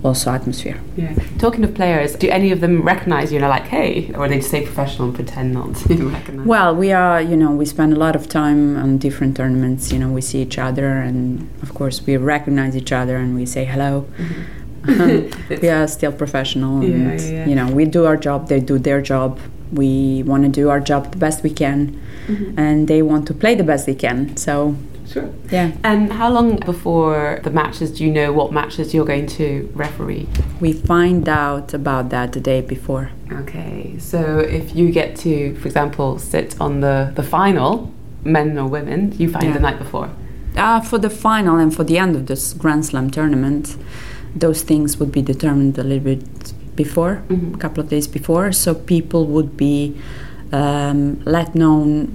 also 0.05 0.31
atmosphere. 0.31 0.79
Yeah. 0.97 1.14
Talking 1.38 1.64
of 1.64 1.75
players, 1.75 2.14
do 2.14 2.29
any 2.29 2.53
of 2.53 2.61
them 2.61 2.83
recognise 2.83 3.33
you? 3.33 3.38
and 3.38 3.45
know, 3.45 3.49
like, 3.49 3.64
hey, 3.64 4.12
or 4.14 4.29
they 4.29 4.37
just 4.37 4.49
stay 4.49 4.62
professional 4.62 5.09
and 5.09 5.17
pretend 5.17 5.55
not 5.55 5.75
to 5.77 5.95
hmm. 5.97 6.12
recognise? 6.12 6.47
Well, 6.47 6.77
we 6.77 6.93
are, 6.93 7.21
you 7.21 7.37
know, 7.37 7.51
we 7.51 7.64
spend 7.64 7.95
a 7.95 7.97
lot 7.97 8.14
of 8.14 8.29
time 8.29 8.77
on 8.77 8.99
different 8.99 9.37
tournaments. 9.37 9.90
You 9.93 9.99
know, 9.99 10.11
we 10.11 10.21
see 10.21 10.43
each 10.43 10.59
other, 10.59 10.88
and 10.88 11.51
of 11.62 11.75
course, 11.75 12.05
we 12.07 12.17
recognize 12.19 12.77
each 12.77 12.93
other 12.93 13.17
and 13.17 13.35
we 13.35 13.47
say 13.47 13.64
hello. 13.64 14.07
Mm-hmm. 14.19 14.43
we 15.62 15.69
are 15.71 15.88
still 15.88 16.12
professional, 16.12 16.83
and 16.83 17.21
yeah, 17.21 17.31
yeah. 17.31 17.47
you 17.47 17.55
know, 17.55 17.71
we 17.73 17.87
do 17.87 18.05
our 18.05 18.19
job, 18.19 18.49
they 18.49 18.61
do 18.61 18.79
their 18.79 19.01
job. 19.01 19.40
We 19.73 20.23
want 20.25 20.45
to 20.45 20.51
do 20.51 20.69
our 20.69 20.79
job 20.79 21.12
the 21.12 21.17
best 21.17 21.43
we 21.43 21.51
can, 21.51 21.99
mm-hmm. 22.27 22.59
and 22.59 22.87
they 22.87 23.01
want 23.01 23.27
to 23.29 23.35
play 23.35 23.55
the 23.55 23.64
best 23.64 23.87
they 23.87 23.95
can. 23.95 24.37
So, 24.37 24.77
Sure. 25.07 25.29
yeah, 25.53 25.73
And 25.85 26.12
how 26.12 26.31
long 26.31 26.57
before 26.57 27.40
the 27.45 27.51
matches 27.51 27.90
do 27.93 28.05
you 28.05 28.11
know 28.11 28.33
what 28.33 28.53
matches 28.53 28.95
you're 28.95 29.05
going 29.05 29.27
to 29.38 29.71
referee? 29.75 30.27
we 30.61 30.73
find 30.73 31.29
out 31.29 31.75
about 31.75 32.09
that 32.11 32.33
the 32.33 32.40
day 32.40 32.61
before. 32.62 33.11
Okay, 33.31 33.97
so 33.99 34.38
if 34.38 34.75
you 34.75 34.90
get 34.90 35.14
to, 35.17 35.55
for 35.57 35.67
example, 35.69 36.19
sit 36.19 36.57
on 36.61 36.81
the, 36.81 37.12
the 37.14 37.23
final, 37.23 37.93
men 38.25 38.57
or 38.59 38.67
women, 38.69 39.12
you 39.19 39.29
find 39.31 39.45
Yeah. 39.45 39.53
the 39.53 39.61
night 39.61 39.79
before. 39.79 40.09
Uh, 40.57 40.81
for 40.81 40.99
the 40.99 41.11
final 41.11 41.57
and 41.59 41.75
for 41.75 41.85
the 41.85 41.99
end 41.99 42.17
of 42.17 42.27
this 42.27 42.53
Grand 42.55 42.87
Slam 42.87 43.11
tournament, 43.11 43.77
those 44.35 44.62
things 44.62 44.99
would 44.99 45.12
be 45.12 45.21
determined 45.23 45.79
a 45.79 45.83
little 45.83 46.05
bit 46.05 46.53
before, 46.77 47.23
Mhm. 47.29 47.55
a 47.55 47.59
couple 47.59 47.83
of 47.83 47.88
days 47.90 48.07
before, 48.09 48.53
so 48.53 48.75
people 48.75 49.27
would 49.27 49.57
be 49.57 49.95
um, 50.53 51.19
let 51.25 51.55
known 51.55 52.09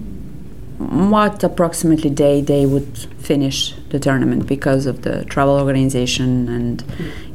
what 0.79 1.43
approximately 1.43 2.09
day 2.09 2.41
they 2.41 2.65
would 2.65 2.97
finish 3.19 3.73
the 3.89 3.99
tournament 3.99 4.47
because 4.47 4.85
of 4.85 5.01
the 5.01 5.25
travel 5.25 5.59
organization 5.59 6.47
and 6.47 6.83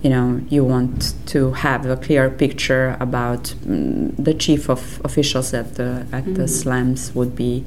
you 0.03 0.09
know 0.09 0.41
you 0.49 0.65
want 0.65 1.15
to 1.27 1.53
have 1.53 1.85
a 1.85 1.97
clear 1.97 2.31
picture 2.31 2.97
about 3.01 3.55
mm, 3.67 4.13
the 4.17 4.33
chief 4.33 4.71
of 4.71 5.01
officials 5.05 5.53
at 5.53 5.75
the 5.75 6.07
at 6.11 6.35
the 6.35 6.49
slams 6.49 7.15
would 7.15 7.37
be 7.37 7.65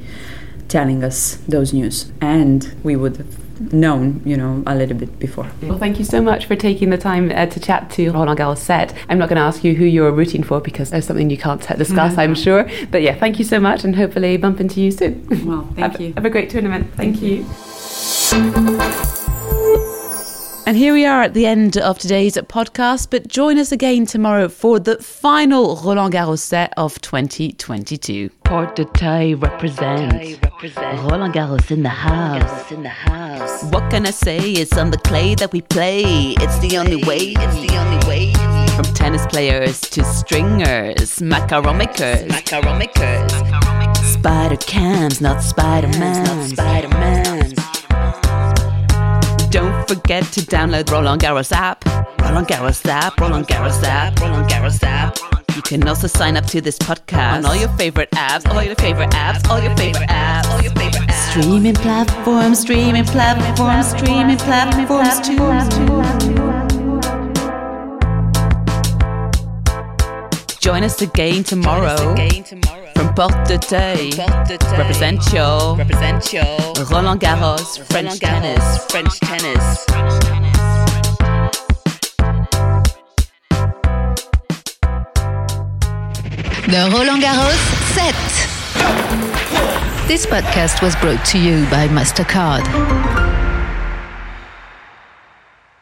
telling 0.68 1.04
us 1.04 1.38
those 1.48 1.74
news. 1.74 2.12
And 2.22 2.76
we 2.84 2.96
would 2.96 3.26
known 3.72 4.22
you 4.26 4.38
know 4.38 4.64
a 4.68 4.76
little 4.76 4.98
bit 4.98 5.20
before 5.20 5.50
Well, 5.62 5.78
thank 5.78 6.00
you 6.00 6.06
so 6.06 6.22
much 6.22 6.46
for 6.46 6.56
taking 6.56 6.90
the 6.90 6.98
time 6.98 7.32
uh, 7.32 7.46
to 7.48 7.60
chat 7.60 7.90
to 7.92 8.12
Roland 8.12 8.40
Garros 8.40 8.58
set. 8.58 8.94
I'm 9.10 9.18
not 9.18 9.30
going 9.30 9.38
to 9.38 9.44
ask 9.44 9.64
you 9.64 9.74
who 9.76 9.86
you're 9.86 10.12
rooting 10.12 10.44
for 10.44 10.60
because 10.62 10.90
there's 10.90 11.06
something 11.06 11.30
you 11.30 11.38
can't 11.38 11.62
discuss, 11.78 12.18
I'm 12.18 12.36
sure. 12.36 12.70
But 12.92 13.02
yeah, 13.02 13.16
thank 13.16 13.40
you 13.40 13.46
so 13.46 13.60
much 13.60 13.84
and 13.84 13.96
hopefully 13.96 14.38
bump 14.38 14.60
into 14.60 14.82
you 14.82 14.92
soon. 14.92 15.28
well 15.46 15.64
thank 15.76 15.94
have, 15.94 16.02
you 16.02 16.14
Have 16.14 16.26
a 16.26 16.30
great 16.30 16.50
tournament. 16.50 16.94
Thank, 16.96 17.22
you. 17.22 17.46
And 20.68 20.76
here 20.76 20.92
we 20.94 21.06
are 21.06 21.22
at 21.22 21.34
the 21.34 21.46
end 21.46 21.78
of 21.78 21.98
today's 21.98 22.36
podcast, 22.36 23.10
but 23.10 23.30
join 23.30 23.58
us 23.58 23.72
again 23.72 24.06
tomorrow 24.06 24.50
for 24.50 24.82
the 24.82 24.98
final 24.98 25.78
Roland 25.78 26.14
Garros 26.14 26.40
set 26.40 26.74
of 26.76 27.00
2022. 27.00 28.30
Porte 28.44 28.76
d'Auteuil 28.76 29.38
represent. 29.42 30.12
Roland 31.10 31.34
Garros 31.34 31.72
in 31.72 31.84
the 31.84 31.90
house. 31.90 32.70
In 32.70 32.84
the 32.84 32.90
house. 32.90 33.64
What 33.72 33.90
can 33.90 34.06
I 34.06 34.12
say? 34.12 34.40
It's 34.40 34.78
on 34.78 34.92
the 34.92 34.98
clay 34.98 35.36
that 35.36 35.54
we 35.54 35.62
play. 35.62 36.04
It's 36.04 36.60
the 36.60 36.78
only 36.78 37.02
way. 37.06 37.34
It's 37.38 37.72
the 37.72 37.78
only 37.78 38.06
way. 38.06 38.34
From 38.76 38.94
tennis 38.94 39.26
players 39.28 39.80
to 39.80 40.04
stringers, 40.04 41.20
macaron 41.20 41.78
makers, 41.78 42.30
macaron 42.30 42.78
makers. 42.78 43.32
Spider 44.06 44.58
cams, 44.58 45.22
not 45.22 45.42
Spider 45.42 45.88
Man, 45.98 46.26
not 46.26 46.50
Spider 46.50 46.90
Man. 46.90 47.67
Don't 49.88 50.02
forget 50.02 50.24
to 50.34 50.42
download 50.42 50.92
Roland 50.92 51.22
Garros 51.22 51.54
app. 51.54 51.86
Roland 52.20 52.48
Garros 52.48 52.86
app, 52.86 53.18
Roland 53.22 53.48
Garros 53.48 53.82
app, 53.84 54.20
Roland 54.20 54.50
Garros 54.50 54.84
app. 54.84 55.18
You 55.56 55.62
can 55.62 55.88
also 55.88 56.08
sign 56.08 56.36
up 56.36 56.46
to 56.48 56.60
this 56.60 56.78
podcast 56.78 57.38
on 57.38 57.46
all 57.46 57.56
your 57.56 57.70
favorite 57.78 58.12
apps, 58.12 58.46
all 58.54 58.62
your 58.62 58.76
favorite 58.76 59.12
apps, 59.12 59.48
all 59.50 59.62
your 59.62 59.76
favorite 59.78 60.10
apps, 60.10 60.50
all 60.50 60.62
your 60.62 60.74
favorite 60.74 61.04
apps. 61.04 61.32
Streaming 61.32 61.76
platforms, 61.76 62.60
streaming 62.60 63.06
platforms, 63.06 63.88
streaming 63.92 64.38
platforms 64.38 65.26
too. 65.26 66.47
Join 70.60 70.84
us 70.84 71.02
again 71.02 71.44
tomorrow. 71.44 72.16
From 72.96 73.14
Porte 73.14 73.48
d'Auteuil. 73.48 74.18
Represent 74.78 75.34
your. 75.34 75.78
Represent 75.78 76.34
your. 76.34 76.44
Roland 76.92 77.22
Garros, 77.22 77.80
French 77.92 78.20
tennis. 78.20 78.86
French 78.86 79.20
tennis. 79.20 79.86
The 86.68 86.90
Roland 86.92 87.24
Garros 87.24 87.62
set. 87.96 88.16
This 90.08 90.26
podcast 90.26 90.82
was 90.82 90.96
brought 90.98 91.24
to 91.28 91.40
you 91.40 91.66
by 91.70 91.88
MasterCard. 91.88 93.47